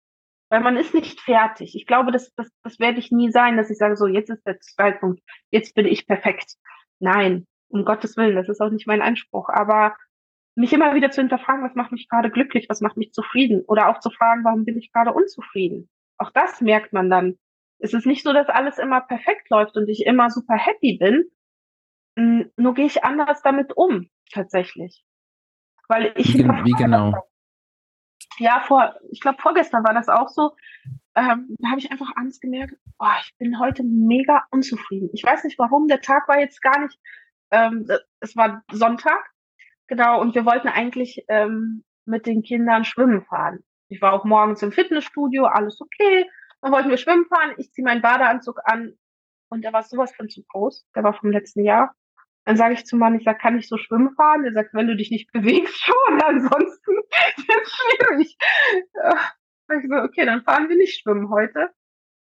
[0.49, 1.75] Weil man ist nicht fertig.
[1.75, 4.45] Ich glaube, das, das, das werde ich nie sein, dass ich sage, so, jetzt ist
[4.45, 6.55] der Zeitpunkt, jetzt bin ich perfekt.
[6.99, 9.49] Nein, um Gottes Willen, das ist auch nicht mein Anspruch.
[9.49, 9.95] Aber
[10.55, 13.89] mich immer wieder zu hinterfragen, was macht mich gerade glücklich, was macht mich zufrieden oder
[13.89, 15.89] auch zu fragen, warum bin ich gerade unzufrieden.
[16.17, 17.37] Auch das merkt man dann.
[17.79, 21.25] Es ist nicht so, dass alles immer perfekt läuft und ich immer super happy bin.
[22.17, 25.05] Hm, nur gehe ich anders damit um, tatsächlich.
[25.89, 26.33] Weil ich.
[26.33, 27.13] Wie, wie genau?
[28.37, 30.55] Ja, vor, ich glaube, vorgestern war das auch so.
[31.15, 35.09] Ähm, da habe ich einfach abends gemerkt, oh, ich bin heute mega unzufrieden.
[35.13, 36.99] Ich weiß nicht warum, der Tag war jetzt gar nicht,
[37.51, 37.87] ähm,
[38.19, 39.34] es war Sonntag
[39.87, 43.63] Genau, und wir wollten eigentlich ähm, mit den Kindern schwimmen fahren.
[43.87, 46.29] Ich war auch morgens im Fitnessstudio, alles okay.
[46.61, 47.53] Dann wollten wir schwimmen fahren.
[47.57, 48.97] Ich ziehe meinen Badeanzug an
[49.49, 50.87] und der war sowas von zu groß.
[50.95, 51.93] Der war vom letzten Jahr.
[52.45, 54.43] Dann sage ich zum Mann, ich sage, kann ich so schwimmen fahren?
[54.43, 56.21] Der sagt, wenn du dich nicht bewegst, schon.
[56.23, 58.37] Ansonsten wird schwierig.
[58.93, 59.17] Ja,
[59.77, 61.69] ich so, okay, dann fahren wir nicht schwimmen heute.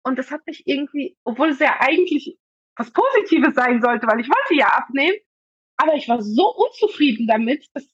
[0.03, 2.37] Und das hat mich irgendwie, obwohl es ja eigentlich
[2.75, 5.17] was Positives sein sollte, weil ich wollte ja abnehmen,
[5.77, 7.89] aber ich war so unzufrieden damit, dass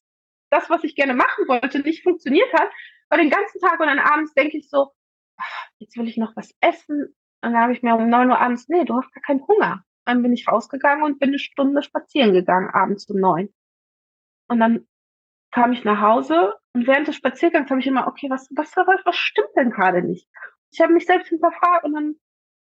[0.50, 2.70] das, was ich gerne machen wollte, nicht funktioniert hat.
[3.10, 4.92] Weil den ganzen Tag und dann abends denke ich so,
[5.38, 7.16] ach, jetzt will ich noch was essen.
[7.42, 9.84] Und dann habe ich mir um neun Uhr abends, nee, du hast gar keinen Hunger.
[10.06, 13.54] Dann bin ich rausgegangen und bin eine Stunde spazieren gegangen, abends um neun.
[14.48, 14.88] Und dann
[15.52, 19.06] kam ich nach Hause und während des Spaziergangs habe ich immer, okay, was, was, was,
[19.06, 20.28] was stimmt denn gerade nicht?
[20.72, 22.16] Ich habe mich selbst hinterfragt und dann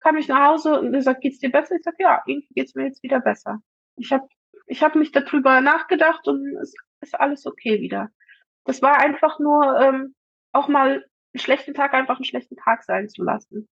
[0.01, 1.75] kam ich nach Hause und gesagt, geht's dir besser?
[1.75, 3.61] Ich sage, ja, irgendwie geht's mir jetzt wieder besser.
[3.97, 4.29] Ich habe
[4.67, 8.11] ich habe mich darüber nachgedacht und es ist alles okay wieder.
[8.65, 10.15] Das war einfach nur ähm,
[10.53, 11.05] auch mal
[11.35, 13.69] einen schlechten Tag einfach einen schlechten Tag sein zu lassen.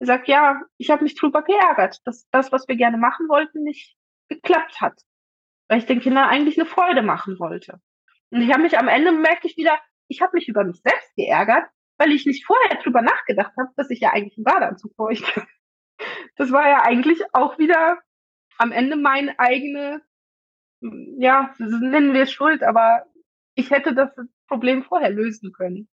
[0.00, 3.62] Er sagt, ja, ich habe mich drüber geärgert, dass das, was wir gerne machen wollten,
[3.62, 3.96] nicht
[4.28, 5.00] geklappt hat.
[5.68, 7.80] Weil ich den Kindern eigentlich eine Freude machen wollte.
[8.30, 9.78] Und ich habe mich am Ende merke ich wieder,
[10.08, 11.68] ich habe mich über mich selbst geärgert,
[11.98, 15.46] weil ich nicht vorher drüber nachgedacht habe, dass ich ja eigentlich einen Badeanzug bräuchte.
[16.36, 17.98] Das war ja eigentlich auch wieder
[18.56, 20.00] am Ende meine eigene,
[20.80, 23.04] ja, nennen wir es Schuld, aber
[23.54, 24.10] ich hätte das
[24.46, 25.88] Problem vorher lösen können.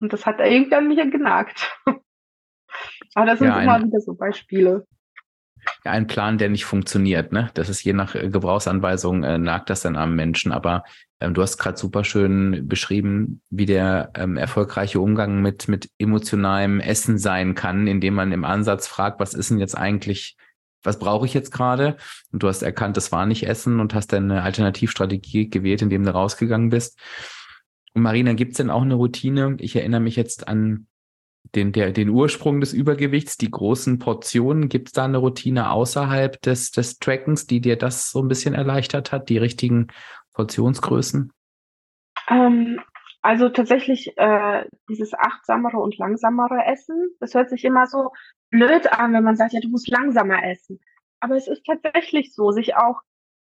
[0.00, 1.70] Und das hat irgendwie an mich genagt.
[3.14, 4.86] aber das sind ja, immer wieder so Beispiele.
[5.84, 7.50] Ja, ein Plan, der nicht funktioniert, ne?
[7.54, 10.52] Das ist je nach äh, Gebrauchsanweisung, äh, nagt das dann am Menschen.
[10.52, 10.84] Aber
[11.20, 16.80] ähm, du hast gerade super schön beschrieben, wie der ähm, erfolgreiche Umgang mit, mit emotionalem
[16.80, 20.36] Essen sein kann, indem man im Ansatz fragt, was ist denn jetzt eigentlich,
[20.84, 21.96] was brauche ich jetzt gerade?
[22.32, 26.04] Und du hast erkannt, das war nicht Essen und hast dann eine Alternativstrategie gewählt, indem
[26.04, 26.98] du rausgegangen bist.
[27.94, 29.56] Und Marina, gibt es denn auch eine Routine?
[29.60, 30.86] Ich erinnere mich jetzt an
[31.54, 34.68] den, der, den Ursprung des Übergewichts, die großen Portionen?
[34.68, 38.54] Gibt es da eine Routine außerhalb des, des Trackens, die dir das so ein bisschen
[38.54, 39.88] erleichtert hat, die richtigen
[40.32, 41.32] Portionsgrößen?
[42.28, 42.80] Ähm,
[43.22, 48.10] also tatsächlich äh, dieses achtsamere und langsamere Essen, das hört sich immer so
[48.54, 50.80] blöd an, wenn man sagt, ja, du musst langsamer essen.
[51.18, 53.00] Aber es ist tatsächlich so, sich auch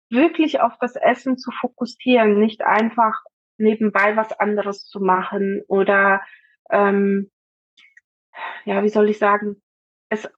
[0.08, 3.24] wirklich auf das Essen zu fokussieren, nicht einfach
[3.58, 6.22] nebenbei was anderes zu machen oder
[6.70, 7.30] ähm,
[8.64, 9.62] ja, wie soll ich sagen,
[10.10, 10.28] es,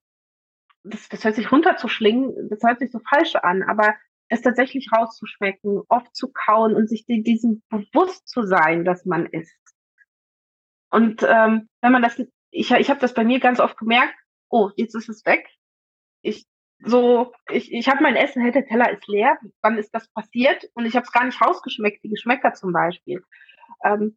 [0.84, 3.94] das, das hört sich runterzuschlingen, das hört sich so falsch an, aber
[4.28, 9.74] es tatsächlich rauszuschmecken, oft zu kauen und sich diesem bewusst zu sein, dass man isst.
[10.90, 12.18] Und ähm, wenn man das,
[12.50, 14.14] ich, ich habe das bei mir ganz oft gemerkt,
[14.49, 15.49] oh, jetzt ist es weg.
[16.22, 16.47] Ich
[16.80, 19.38] so, ich, ich habe mein Essen, hält der Teller ist leer.
[19.62, 20.68] Wann ist das passiert?
[20.74, 23.22] Und ich habe es gar nicht rausgeschmeckt, die Geschmäcker zum Beispiel.
[23.84, 24.16] Ähm,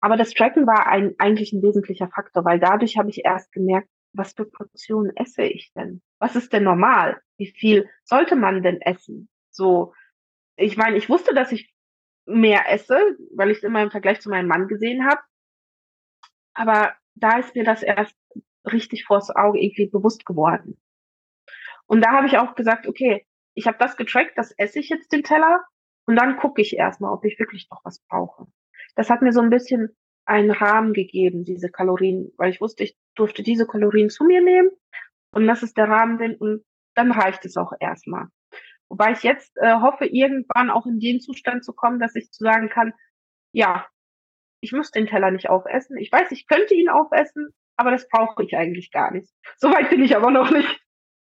[0.00, 3.88] aber das Tracken war ein, eigentlich ein wesentlicher Faktor, weil dadurch habe ich erst gemerkt,
[4.12, 6.02] was für Portionen esse ich denn?
[6.18, 7.20] Was ist denn normal?
[7.38, 9.28] Wie viel sollte man denn essen?
[9.50, 9.94] So,
[10.56, 11.72] ich meine, ich wusste, dass ich
[12.26, 15.20] mehr esse, weil ich es immer im Vergleich zu meinem Mann gesehen habe.
[16.54, 18.16] Aber da ist mir das erst
[18.72, 20.78] richtig vors Auge irgendwie bewusst geworden.
[21.86, 25.12] Und da habe ich auch gesagt, okay, ich habe das getrackt, das esse ich jetzt
[25.12, 25.64] den Teller
[26.06, 28.46] und dann gucke ich erstmal, ob ich wirklich noch was brauche
[28.96, 29.94] das hat mir so ein bisschen
[30.24, 34.70] einen Rahmen gegeben, diese Kalorien, weil ich wusste, ich durfte diese Kalorien zu mir nehmen
[35.30, 36.64] und das ist der Rahmen, denn, und
[36.96, 38.26] dann reicht es auch erstmal.
[38.88, 42.42] Wobei ich jetzt äh, hoffe, irgendwann auch in den Zustand zu kommen, dass ich zu
[42.42, 42.92] sagen kann,
[43.52, 43.86] ja,
[44.60, 45.96] ich muss den Teller nicht aufessen.
[45.98, 49.28] Ich weiß, ich könnte ihn aufessen, aber das brauche ich eigentlich gar nicht.
[49.58, 50.80] Soweit bin ich aber noch nicht.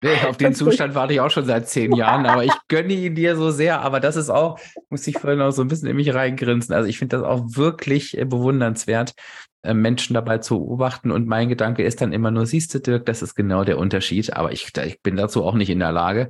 [0.00, 3.16] Nee, auf den Zustand warte ich auch schon seit zehn Jahren, aber ich gönne ihn
[3.16, 3.80] dir so sehr.
[3.80, 4.60] Aber das ist auch,
[4.90, 6.72] muss ich vorhin auch so ein bisschen in mich reingrinsen.
[6.72, 9.14] Also ich finde das auch wirklich äh, bewundernswert,
[9.62, 11.10] äh, Menschen dabei zu beobachten.
[11.10, 14.34] Und mein Gedanke ist dann immer nur, siehst du, Dirk, das ist genau der Unterschied.
[14.34, 16.28] Aber ich, ich bin dazu auch nicht in der Lage.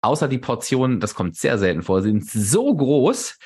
[0.00, 3.36] Außer die Portionen, das kommt sehr selten vor, sind so groß,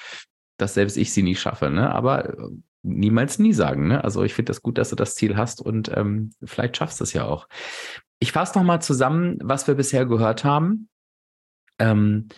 [0.57, 1.71] dass selbst ich sie nicht schaffe.
[1.71, 1.93] Ne?
[1.93, 2.35] Aber äh,
[2.85, 3.89] niemals nie sagen.
[3.89, 4.05] Ne?
[4.05, 7.05] Also ich finde das gut, dass du das Ziel hast und ähm, vielleicht schaffst du
[7.05, 7.49] es ja auch.
[8.21, 10.89] Ich fasse nochmal zusammen, was wir bisher gehört haben.
[11.79, 12.29] Ähm,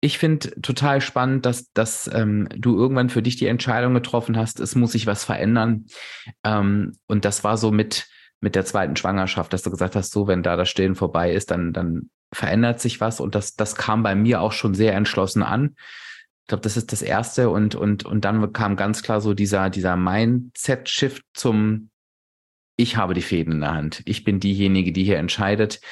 [0.00, 4.60] ich finde total spannend, dass, dass ähm, du irgendwann für dich die Entscheidung getroffen hast,
[4.60, 5.86] es muss sich was verändern.
[6.44, 8.08] Ähm, und das war so mit,
[8.40, 11.50] mit der zweiten Schwangerschaft, dass du gesagt hast, so, wenn da das Stillen vorbei ist,
[11.50, 13.20] dann, dann verändert sich was.
[13.20, 15.74] Und das, das kam bei mir auch schon sehr entschlossen an.
[16.48, 17.50] Ich glaube, das ist das Erste.
[17.50, 21.90] Und, und, und dann kam ganz klar so dieser, dieser Mindset-Shift zum,
[22.74, 24.00] ich habe die Fäden in der Hand.
[24.06, 25.82] Ich bin diejenige, die hier entscheidet.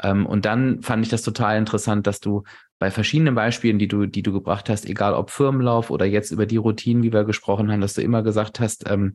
[0.00, 2.44] Ähm, und dann fand ich das total interessant, dass du
[2.78, 6.46] bei verschiedenen Beispielen, die du, die du gebracht hast, egal ob Firmenlauf oder jetzt über
[6.46, 9.14] die Routinen, wie wir gesprochen haben, dass du immer gesagt hast, ähm,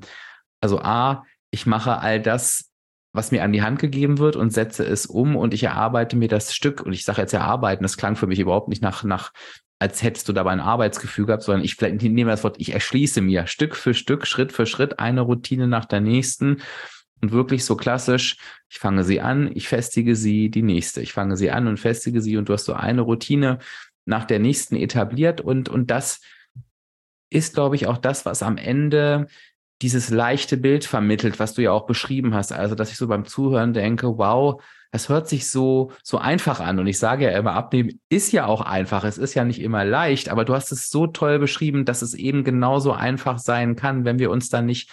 [0.60, 2.72] also A, ich mache all das,
[3.14, 6.28] was mir an die Hand gegeben wird und setze es um und ich erarbeite mir
[6.28, 6.82] das Stück.
[6.82, 9.32] Und ich sage jetzt erarbeiten, das klang für mich überhaupt nicht nach, nach
[9.80, 13.22] als hättest du dabei ein Arbeitsgefühl gehabt, sondern ich vielleicht nehme das Wort, ich erschließe
[13.22, 16.62] mir Stück für Stück, Schritt für Schritt eine Routine nach der nächsten
[17.22, 18.38] und wirklich so klassisch,
[18.70, 21.02] ich fange sie an, ich festige sie, die nächste.
[21.02, 23.60] Ich fange sie an und festige sie und du hast so eine Routine
[24.06, 26.22] nach der nächsten etabliert und, und das
[27.30, 29.28] ist, glaube ich, auch das, was am Ende
[29.82, 32.52] dieses leichte Bild vermittelt, was du ja auch beschrieben hast.
[32.52, 34.62] Also, dass ich so beim Zuhören denke, wow,
[34.92, 36.80] das hört sich so, so einfach an.
[36.80, 39.04] Und ich sage ja immer, abnehmen ist ja auch einfach.
[39.04, 42.14] Es ist ja nicht immer leicht, aber du hast es so toll beschrieben, dass es
[42.14, 44.92] eben genauso einfach sein kann, wenn wir uns dann nicht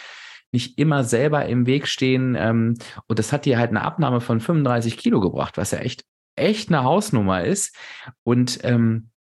[0.53, 2.35] nicht immer selber im Weg stehen.
[2.35, 2.75] Ähm,
[3.07, 6.05] und das hat dir halt eine Abnahme von 35 Kilo gebracht, was ja echt,
[6.37, 7.77] echt eine Hausnummer ist.
[8.23, 9.11] Und ähm,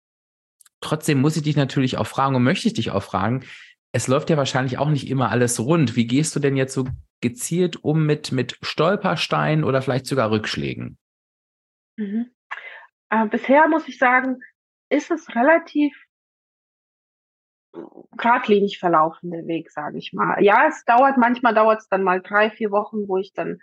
[0.80, 3.44] trotzdem muss ich dich natürlich auch fragen und möchte ich dich auch fragen,
[3.96, 5.96] es läuft ja wahrscheinlich auch nicht immer alles rund.
[5.96, 6.86] Wie gehst du denn jetzt so
[7.22, 10.98] gezielt um mit, mit Stolpersteinen oder vielleicht sogar Rückschlägen?
[11.96, 12.30] Mhm.
[13.08, 14.40] Äh, bisher muss ich sagen,
[14.90, 15.96] ist es relativ
[18.18, 20.44] geradlinig verlaufende Weg, sage ich mal.
[20.44, 23.60] Ja, es dauert, manchmal dauert es dann mal drei, vier Wochen, wo ich dann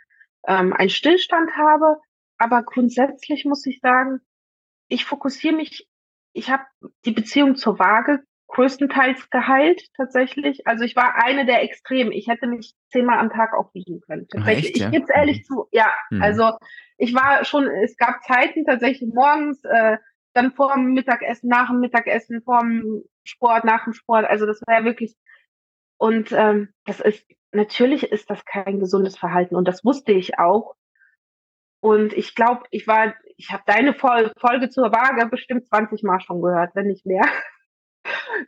[0.47, 1.97] ähm, einen Stillstand habe.
[2.39, 4.19] Aber grundsätzlich muss ich sagen,
[4.87, 5.87] ich fokussiere mich,
[6.33, 6.63] ich habe
[7.05, 8.23] die Beziehung zur Waage
[8.53, 10.67] größtenteils geheilt tatsächlich.
[10.67, 12.11] Also ich war eine der Extremen.
[12.11, 14.27] Ich hätte mich zehnmal am Tag auch wiegen können.
[14.27, 14.75] Tatsächlich.
[14.75, 14.85] Echt, ja?
[14.87, 15.43] Ich gebe es ehrlich mhm.
[15.43, 15.67] zu.
[15.71, 16.21] Ja, mhm.
[16.21, 16.51] also
[16.97, 19.97] ich war schon, es gab Zeiten tatsächlich morgens, äh,
[20.33, 24.25] dann vor dem Mittagessen, nach dem Mittagessen, vor dem Sport, nach dem Sport.
[24.25, 25.15] Also das war ja wirklich.
[25.97, 30.75] Und ähm, das ist natürlich ist das kein gesundes Verhalten und das wusste ich auch.
[31.81, 36.41] Und ich glaube, ich war, ich habe deine Folge zur Waage bestimmt 20 Mal schon
[36.41, 37.25] gehört, wenn nicht mehr.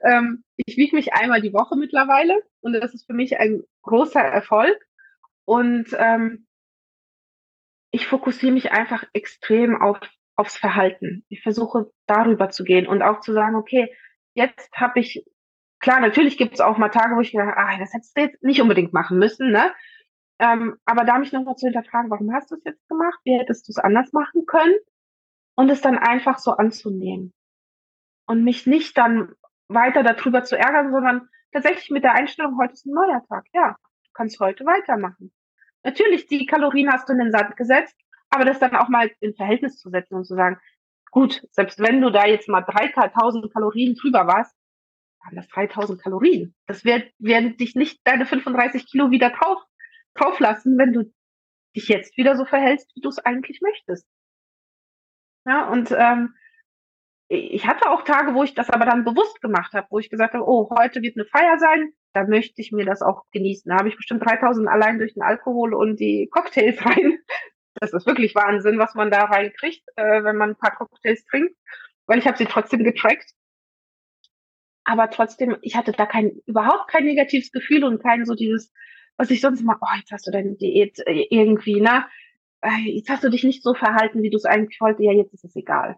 [0.01, 4.21] Ähm, ich wiege mich einmal die Woche mittlerweile und das ist für mich ein großer
[4.21, 4.77] Erfolg.
[5.45, 6.47] Und ähm,
[7.91, 9.99] ich fokussiere mich einfach extrem auf,
[10.35, 11.23] aufs Verhalten.
[11.29, 13.95] Ich versuche darüber zu gehen und auch zu sagen, okay,
[14.33, 15.25] jetzt habe ich,
[15.79, 18.43] klar, natürlich gibt es auch mal Tage, wo ich gedacht ah, das hättest du jetzt
[18.43, 19.73] nicht unbedingt machen müssen, ne?
[20.39, 23.17] Ähm, aber da mich nochmal zu hinterfragen, warum hast du es jetzt gemacht?
[23.23, 24.75] Wie hättest du es anders machen können?
[25.55, 27.33] Und es dann einfach so anzunehmen.
[28.27, 29.33] Und mich nicht dann
[29.67, 33.45] weiter darüber zu ärgern, sondern tatsächlich mit der Einstellung, heute ist ein neuer Tag.
[33.53, 35.31] Ja, du kannst heute weitermachen.
[35.83, 37.95] Natürlich, die Kalorien hast du in den Sand gesetzt,
[38.29, 40.59] aber das dann auch mal in Verhältnis zu setzen und zu sagen,
[41.11, 44.55] gut, selbst wenn du da jetzt mal 3000 Kalorien drüber warst,
[45.23, 46.55] waren das 3000 Kalorien.
[46.67, 49.61] Das wird, werden dich nicht deine 35 Kilo wieder drauf,
[50.13, 51.13] drauf lassen, wenn du
[51.75, 54.07] dich jetzt wieder so verhältst, wie du es eigentlich möchtest.
[55.45, 56.33] Ja, und ähm,
[57.27, 60.33] ich hatte auch Tage, wo ich das aber dann bewusst gemacht habe, wo ich gesagt
[60.33, 63.69] habe, oh, heute wird eine Feier sein, da möchte ich mir das auch genießen.
[63.69, 67.19] Da habe ich bestimmt 3000 allein durch den Alkohol und die Cocktails rein.
[67.75, 71.55] Das ist wirklich Wahnsinn, was man da reinkriegt, äh, wenn man ein paar Cocktails trinkt,
[72.05, 73.31] weil ich habe sie trotzdem getrackt.
[74.85, 78.71] Aber trotzdem, ich hatte da kein, überhaupt kein negatives Gefühl und kein so dieses,
[79.17, 82.05] was ich sonst mal, oh, jetzt hast du deine Diät äh, irgendwie, ne?
[82.85, 85.45] Jetzt hast du dich nicht so verhalten, wie du es eigentlich wolltest, ja, jetzt ist
[85.45, 85.97] es egal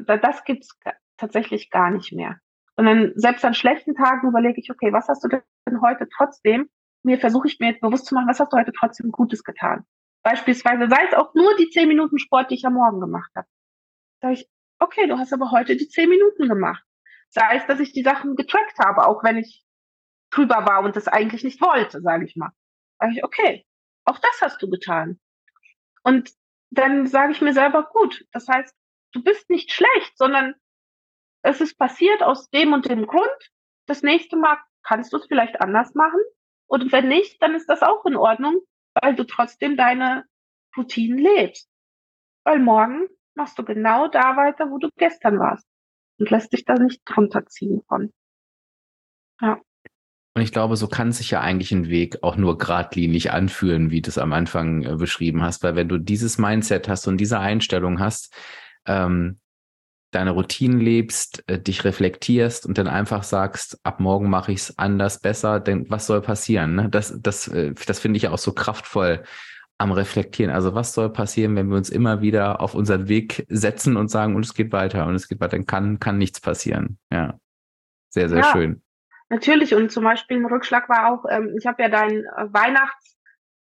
[0.00, 0.78] das gibt's
[1.16, 2.38] tatsächlich gar nicht mehr.
[2.76, 6.68] Sondern selbst an schlechten Tagen überlege ich, okay, was hast du denn heute trotzdem?
[7.04, 9.84] Mir versuche ich mir jetzt bewusst zu machen, was hast du heute trotzdem Gutes getan?
[10.22, 13.46] Beispielsweise sei es auch nur die zehn Minuten Sport, die ich am Morgen gemacht habe.
[14.22, 16.82] Sag ich, okay, du hast aber heute die zehn Minuten gemacht.
[17.28, 19.64] Sei es, dass ich die Sachen getrackt habe, auch wenn ich
[20.30, 22.50] drüber war und das eigentlich nicht wollte, sage ich mal.
[22.98, 23.66] Sag ich, okay,
[24.04, 25.20] auch das hast du getan.
[26.02, 26.32] Und
[26.70, 28.74] dann sage ich mir selber, gut, das heißt,
[29.14, 30.54] du bist nicht schlecht, sondern
[31.42, 33.50] es ist passiert aus dem und dem Grund.
[33.86, 36.20] Das nächste Mal kannst du es vielleicht anders machen.
[36.66, 38.60] Und wenn nicht, dann ist das auch in Ordnung,
[38.94, 40.24] weil du trotzdem deine
[40.76, 41.68] Routinen lebst.
[42.44, 45.66] Weil morgen machst du genau da weiter, wo du gestern warst.
[46.18, 48.12] Und lässt dich da nicht drunter ziehen von.
[49.40, 49.60] Ja.
[50.36, 54.02] Und ich glaube, so kann sich ja eigentlich ein Weg auch nur geradlinig anfühlen, wie
[54.02, 55.62] du es am Anfang äh, beschrieben hast.
[55.62, 58.34] Weil wenn du dieses Mindset hast und diese Einstellung hast,
[58.86, 59.38] ähm,
[60.10, 64.78] deine Routinen lebst, äh, dich reflektierst und dann einfach sagst, ab morgen mache ich es
[64.78, 66.76] anders, besser, denn was soll passieren?
[66.76, 66.88] Ne?
[66.88, 69.24] Das, das, äh, das finde ich auch so kraftvoll
[69.78, 70.52] am Reflektieren.
[70.52, 74.36] Also was soll passieren, wenn wir uns immer wieder auf unseren Weg setzen und sagen,
[74.36, 76.98] und es geht weiter und es geht weiter, dann kann, kann nichts passieren.
[77.10, 77.38] Ja,
[78.10, 78.82] sehr, sehr ja, schön.
[79.30, 83.14] Natürlich und zum Beispiel ein Rückschlag war auch, ähm, ich habe ja dein äh, Weihnachts-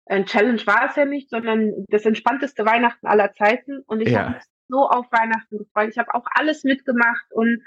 [0.07, 3.81] ein Challenge war es ja nicht, sondern das entspannteste Weihnachten aller Zeiten.
[3.85, 4.25] Und ich ja.
[4.25, 4.39] habe
[4.71, 5.89] so auf Weihnachten gefreut.
[5.91, 7.63] Ich habe auch alles mitgemacht und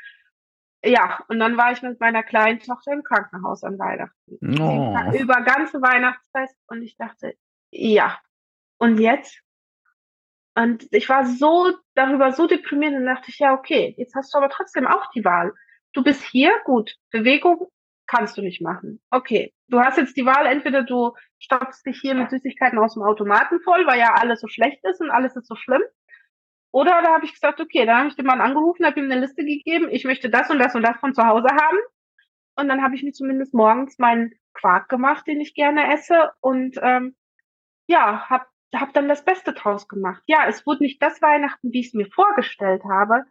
[0.85, 4.61] ja, und dann war ich mit meiner kleinen Tochter im Krankenhaus an Weihnachten.
[4.61, 5.17] Oh.
[5.19, 7.35] Über ganze Weihnachtsfest und ich dachte,
[7.71, 8.19] ja,
[8.79, 9.41] und jetzt?
[10.55, 14.39] Und ich war so darüber so deprimiert und dachte ich, ja, okay, jetzt hast du
[14.39, 15.53] aber trotzdem auch die Wahl.
[15.95, 17.69] Du bist hier, gut, Bewegung
[18.07, 19.01] kannst du nicht machen.
[19.11, 23.03] Okay, du hast jetzt die Wahl, entweder du stopfst dich hier mit Süßigkeiten aus dem
[23.03, 25.83] Automaten voll, weil ja alles so schlecht ist und alles ist so schlimm.
[26.75, 29.21] Oder da habe ich gesagt, okay, dann habe ich den Mann angerufen, habe ihm eine
[29.21, 31.79] Liste gegeben, ich möchte das und das und das von zu Hause haben.
[32.57, 36.33] Und dann habe ich mir zumindest morgens meinen Quark gemacht, den ich gerne esse.
[36.41, 37.15] Und ähm,
[37.87, 40.25] ja, habe hab dann das Beste draus gemacht.
[40.27, 43.23] Ja, es wurde nicht das Weihnachten, wie ich es mir vorgestellt habe,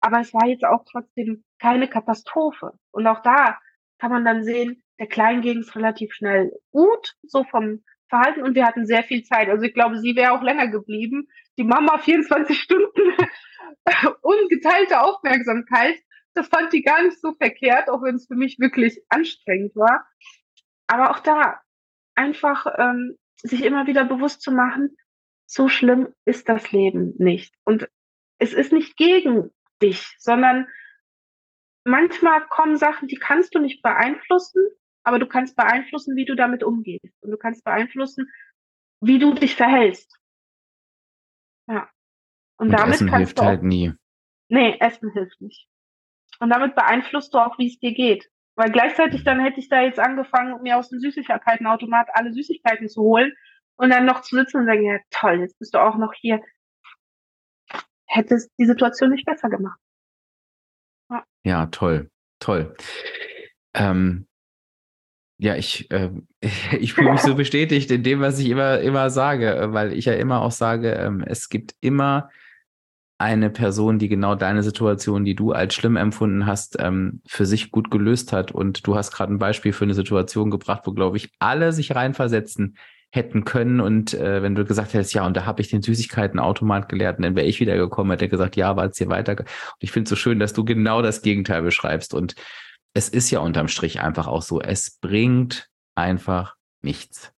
[0.00, 2.78] aber es war jetzt auch trotzdem keine Katastrophe.
[2.92, 3.58] Und auch da
[3.98, 7.82] kann man dann sehen, der Kleinen ging es relativ schnell gut, so vom
[8.12, 9.48] Verhalten und wir hatten sehr viel Zeit.
[9.48, 11.28] Also ich glaube, sie wäre auch länger geblieben.
[11.56, 13.16] Die Mama 24 Stunden
[14.20, 15.96] ungeteilte Aufmerksamkeit.
[16.34, 20.06] Das fand die gar nicht so verkehrt, auch wenn es für mich wirklich anstrengend war.
[20.86, 21.60] Aber auch da
[22.14, 24.94] einfach ähm, sich immer wieder bewusst zu machen,
[25.46, 27.54] so schlimm ist das Leben nicht.
[27.64, 27.88] Und
[28.38, 29.50] es ist nicht gegen
[29.82, 30.66] dich, sondern
[31.84, 34.62] manchmal kommen Sachen, die kannst du nicht beeinflussen
[35.04, 37.16] aber du kannst beeinflussen, wie du damit umgehst.
[37.20, 38.30] Und du kannst beeinflussen,
[39.00, 40.16] wie du dich verhältst.
[41.68, 41.88] Ja.
[42.58, 43.92] Und, und damit Essen kannst hilft du auch, halt nie.
[44.48, 45.68] Nee, Essen hilft nicht.
[46.38, 48.28] Und damit beeinflusst du auch, wie es dir geht.
[48.54, 53.02] Weil gleichzeitig dann hätte ich da jetzt angefangen, mir aus dem Süßigkeitenautomat alle Süßigkeiten zu
[53.02, 53.32] holen
[53.76, 56.42] und dann noch zu sitzen und sagen, ja toll, jetzt bist du auch noch hier.
[58.06, 59.80] Hätte es die Situation nicht besser gemacht.
[61.10, 62.76] Ja, ja toll, toll.
[63.74, 64.26] Ähm,
[65.42, 66.10] ja, ich, äh,
[66.78, 70.14] ich fühle mich so bestätigt in dem, was ich immer, immer sage, weil ich ja
[70.14, 72.30] immer auch sage, ähm, es gibt immer
[73.18, 77.70] eine Person, die genau deine Situation, die du als schlimm empfunden hast, ähm, für sich
[77.70, 78.52] gut gelöst hat.
[78.52, 81.94] Und du hast gerade ein Beispiel für eine Situation gebracht, wo, glaube ich, alle sich
[81.94, 82.76] reinversetzen
[83.10, 83.80] hätten können.
[83.80, 87.24] Und äh, wenn du gesagt hättest, ja, und da habe ich den Süßigkeitenautomat gelehrt, und
[87.24, 89.38] dann wäre ich wieder gekommen, hätte gesagt, ja, war es hier weiter.
[89.38, 89.46] Und
[89.80, 92.14] ich finde es so schön, dass du genau das Gegenteil beschreibst.
[92.14, 92.34] Und
[92.94, 97.32] es ist ja unterm Strich einfach auch so, es bringt einfach nichts.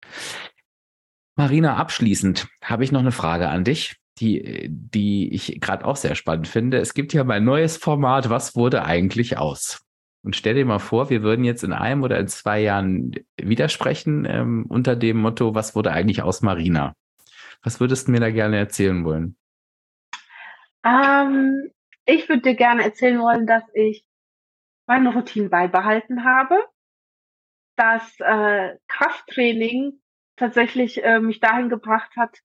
[1.36, 6.14] Marina, abschließend habe ich noch eine Frage an dich die, die ich gerade auch sehr
[6.14, 6.78] spannend finde.
[6.78, 9.84] Es gibt ja mein neues Format, was wurde eigentlich aus?
[10.22, 14.26] Und stell dir mal vor, wir würden jetzt in einem oder in zwei Jahren widersprechen
[14.28, 16.94] ähm, unter dem Motto, was wurde eigentlich aus Marina?
[17.62, 19.36] Was würdest du mir da gerne erzählen wollen?
[20.84, 21.70] Ähm,
[22.06, 24.04] ich würde dir gerne erzählen wollen, dass ich
[24.86, 26.56] meine Routine beibehalten habe,
[27.76, 30.00] dass äh, Krafttraining
[30.36, 32.38] tatsächlich äh, mich dahin gebracht hat,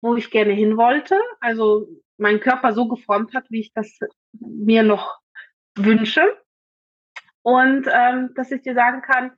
[0.00, 1.88] wo ich gerne hin wollte, also
[2.18, 3.98] meinen Körper so geformt hat, wie ich das
[4.32, 5.20] mir noch
[5.76, 6.22] wünsche.
[7.42, 9.32] Und ähm, dass ich dir sagen kann,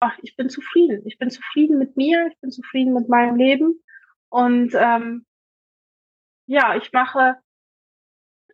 [0.00, 1.02] ach, ich bin zufrieden.
[1.06, 3.82] Ich bin zufrieden mit mir, ich bin zufrieden mit meinem Leben.
[4.28, 5.24] Und ähm,
[6.46, 7.36] ja, ich mache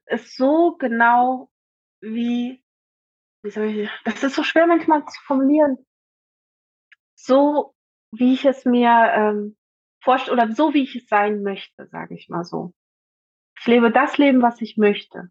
[0.06, 1.50] es so genau
[2.00, 2.62] wie,
[3.42, 5.78] wie soll ich, das ist so schwer manchmal zu formulieren,
[7.14, 7.74] so
[8.12, 9.56] wie ich es mir ähm,
[10.02, 12.72] forscht oder so, wie ich es sein möchte, sage ich mal so.
[13.58, 15.30] Ich lebe das Leben, was ich möchte.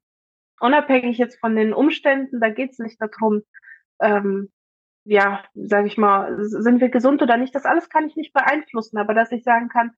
[0.60, 3.41] Unabhängig jetzt von den Umständen, da geht es nicht darum,
[3.99, 4.51] ähm,
[5.05, 8.97] ja, sage ich mal, sind wir gesund oder nicht, das alles kann ich nicht beeinflussen,
[8.97, 9.91] aber dass ich sagen kann,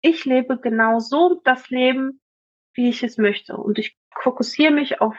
[0.00, 2.20] ich lebe genau so das Leben,
[2.74, 3.56] wie ich es möchte.
[3.56, 5.16] Und ich fokussiere mich auf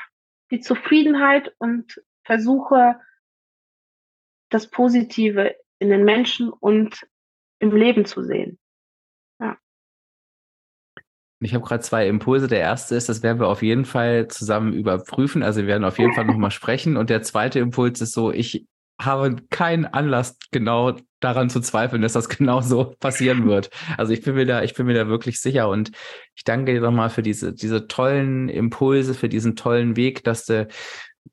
[0.49, 2.99] die Zufriedenheit und versuche
[4.49, 7.07] das Positive in den Menschen und
[7.59, 8.59] im Leben zu sehen.
[11.41, 12.47] Ich habe gerade zwei Impulse.
[12.47, 15.41] Der erste ist, das werden wir auf jeden Fall zusammen überprüfen.
[15.41, 16.97] Also wir werden auf jeden Fall nochmal sprechen.
[16.97, 18.67] Und der zweite Impuls ist so, ich
[19.01, 23.69] habe keinen Anlass, genau daran zu zweifeln, dass das genau so passieren wird.
[23.97, 25.69] Also ich bin mir da, ich bin mir da wirklich sicher.
[25.69, 25.91] Und
[26.35, 30.67] ich danke dir nochmal für diese, diese tollen Impulse, für diesen tollen Weg, dass du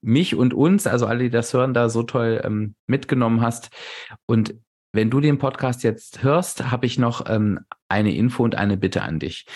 [0.01, 3.71] mich und uns, also alle, die das hören, da so toll ähm, mitgenommen hast.
[4.27, 4.55] Und
[4.93, 9.03] wenn du den Podcast jetzt hörst, habe ich noch ähm, eine Info und eine Bitte
[9.03, 9.47] an dich.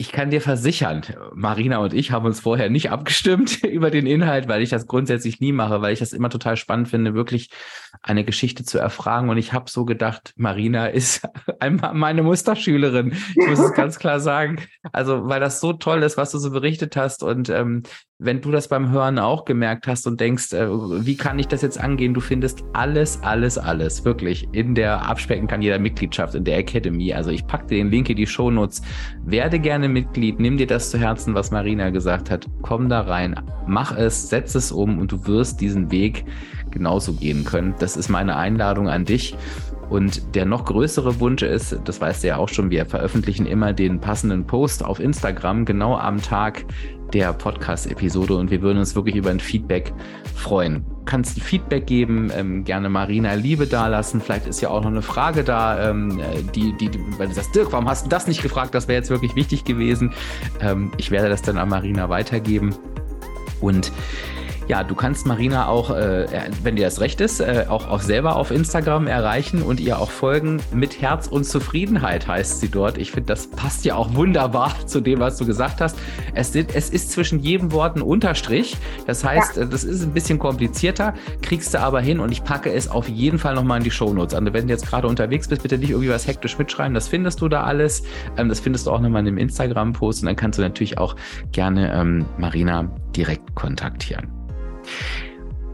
[0.00, 1.02] Ich kann dir versichern,
[1.34, 5.40] Marina und ich haben uns vorher nicht abgestimmt über den Inhalt, weil ich das grundsätzlich
[5.40, 7.50] nie mache, weil ich das immer total spannend finde, wirklich
[8.02, 9.28] eine Geschichte zu erfragen.
[9.28, 11.28] Und ich habe so gedacht, Marina ist
[11.92, 13.12] meine Musterschülerin.
[13.34, 14.60] Ich muss es ganz klar sagen.
[14.92, 17.24] Also, weil das so toll ist, was du so berichtet hast.
[17.24, 17.82] Und ähm,
[18.20, 21.62] wenn du das beim Hören auch gemerkt hast und denkst, äh, wie kann ich das
[21.62, 22.14] jetzt angehen?
[22.14, 27.12] Du findest alles, alles, alles wirklich in der Abspecken kann jeder Mitgliedschaft in der Academy.
[27.12, 28.82] Also ich packe dir den Link in die Shownotes.
[29.24, 32.46] Werde gerne Mitglied, nimm dir das zu Herzen, was Marina gesagt hat.
[32.60, 36.24] Komm da rein, mach es, setz es um und du wirst diesen Weg
[36.72, 37.76] genauso gehen können.
[37.78, 39.36] Das ist meine Einladung an dich.
[39.90, 43.72] Und der noch größere Wunsch ist, das weißt du ja auch schon, wir veröffentlichen immer
[43.72, 46.64] den passenden Post auf Instagram, genau am Tag
[47.12, 49.92] der Podcast-Episode und wir würden uns wirklich über ein Feedback
[50.34, 50.84] freuen.
[51.06, 54.20] Kannst Feedback geben, ähm, gerne Marina Liebe dalassen.
[54.20, 56.20] Vielleicht ist ja auch noch eine Frage da, ähm,
[56.54, 58.74] die, die, weil du sagst, Dirk, warum hast du das nicht gefragt?
[58.74, 60.12] Das wäre jetzt wirklich wichtig gewesen.
[60.60, 62.74] Ähm, ich werde das dann an Marina weitergeben.
[63.60, 63.90] Und
[64.68, 66.26] ja, du kannst Marina auch, äh,
[66.62, 70.10] wenn dir das recht ist, äh, auch, auch selber auf Instagram erreichen und ihr auch
[70.10, 70.60] folgen.
[70.74, 72.98] Mit Herz und Zufriedenheit heißt sie dort.
[72.98, 75.98] Ich finde, das passt ja auch wunderbar zu dem, was du gesagt hast.
[76.34, 78.76] Es, es ist zwischen jedem Wort ein Unterstrich.
[79.06, 79.64] Das heißt, ja.
[79.64, 83.38] das ist ein bisschen komplizierter, kriegst du aber hin und ich packe es auf jeden
[83.38, 84.52] Fall nochmal in die Shownotes an.
[84.52, 86.92] Wenn du jetzt gerade unterwegs bist, bitte nicht irgendwie was hektisch mitschreiben.
[86.92, 88.02] Das findest du da alles.
[88.36, 91.16] Ähm, das findest du auch nochmal in dem Instagram-Post und dann kannst du natürlich auch
[91.52, 94.37] gerne ähm, Marina direkt kontaktieren.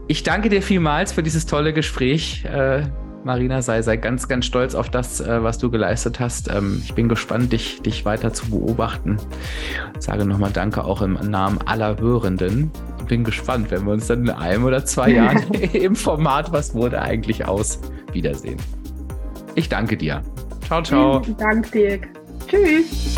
[0.07, 2.45] Ich danke dir vielmals für dieses tolle Gespräch.
[2.45, 2.83] Äh,
[3.23, 6.47] Marina, sei, sei ganz, ganz stolz auf das, äh, was du geleistet hast.
[6.53, 9.17] Ähm, ich bin gespannt, dich, dich weiter zu beobachten.
[9.97, 12.69] Sage nochmal Danke auch im Namen aller Hörenden.
[13.07, 17.01] Bin gespannt, wenn wir uns dann in einem oder zwei Jahren im Format Was wurde
[17.01, 17.79] eigentlich aus
[18.13, 18.57] wiedersehen.
[19.55, 20.21] Ich danke dir.
[20.67, 21.21] Ciao, ciao.
[21.39, 21.99] Danke dir.
[22.47, 23.15] Tschüss.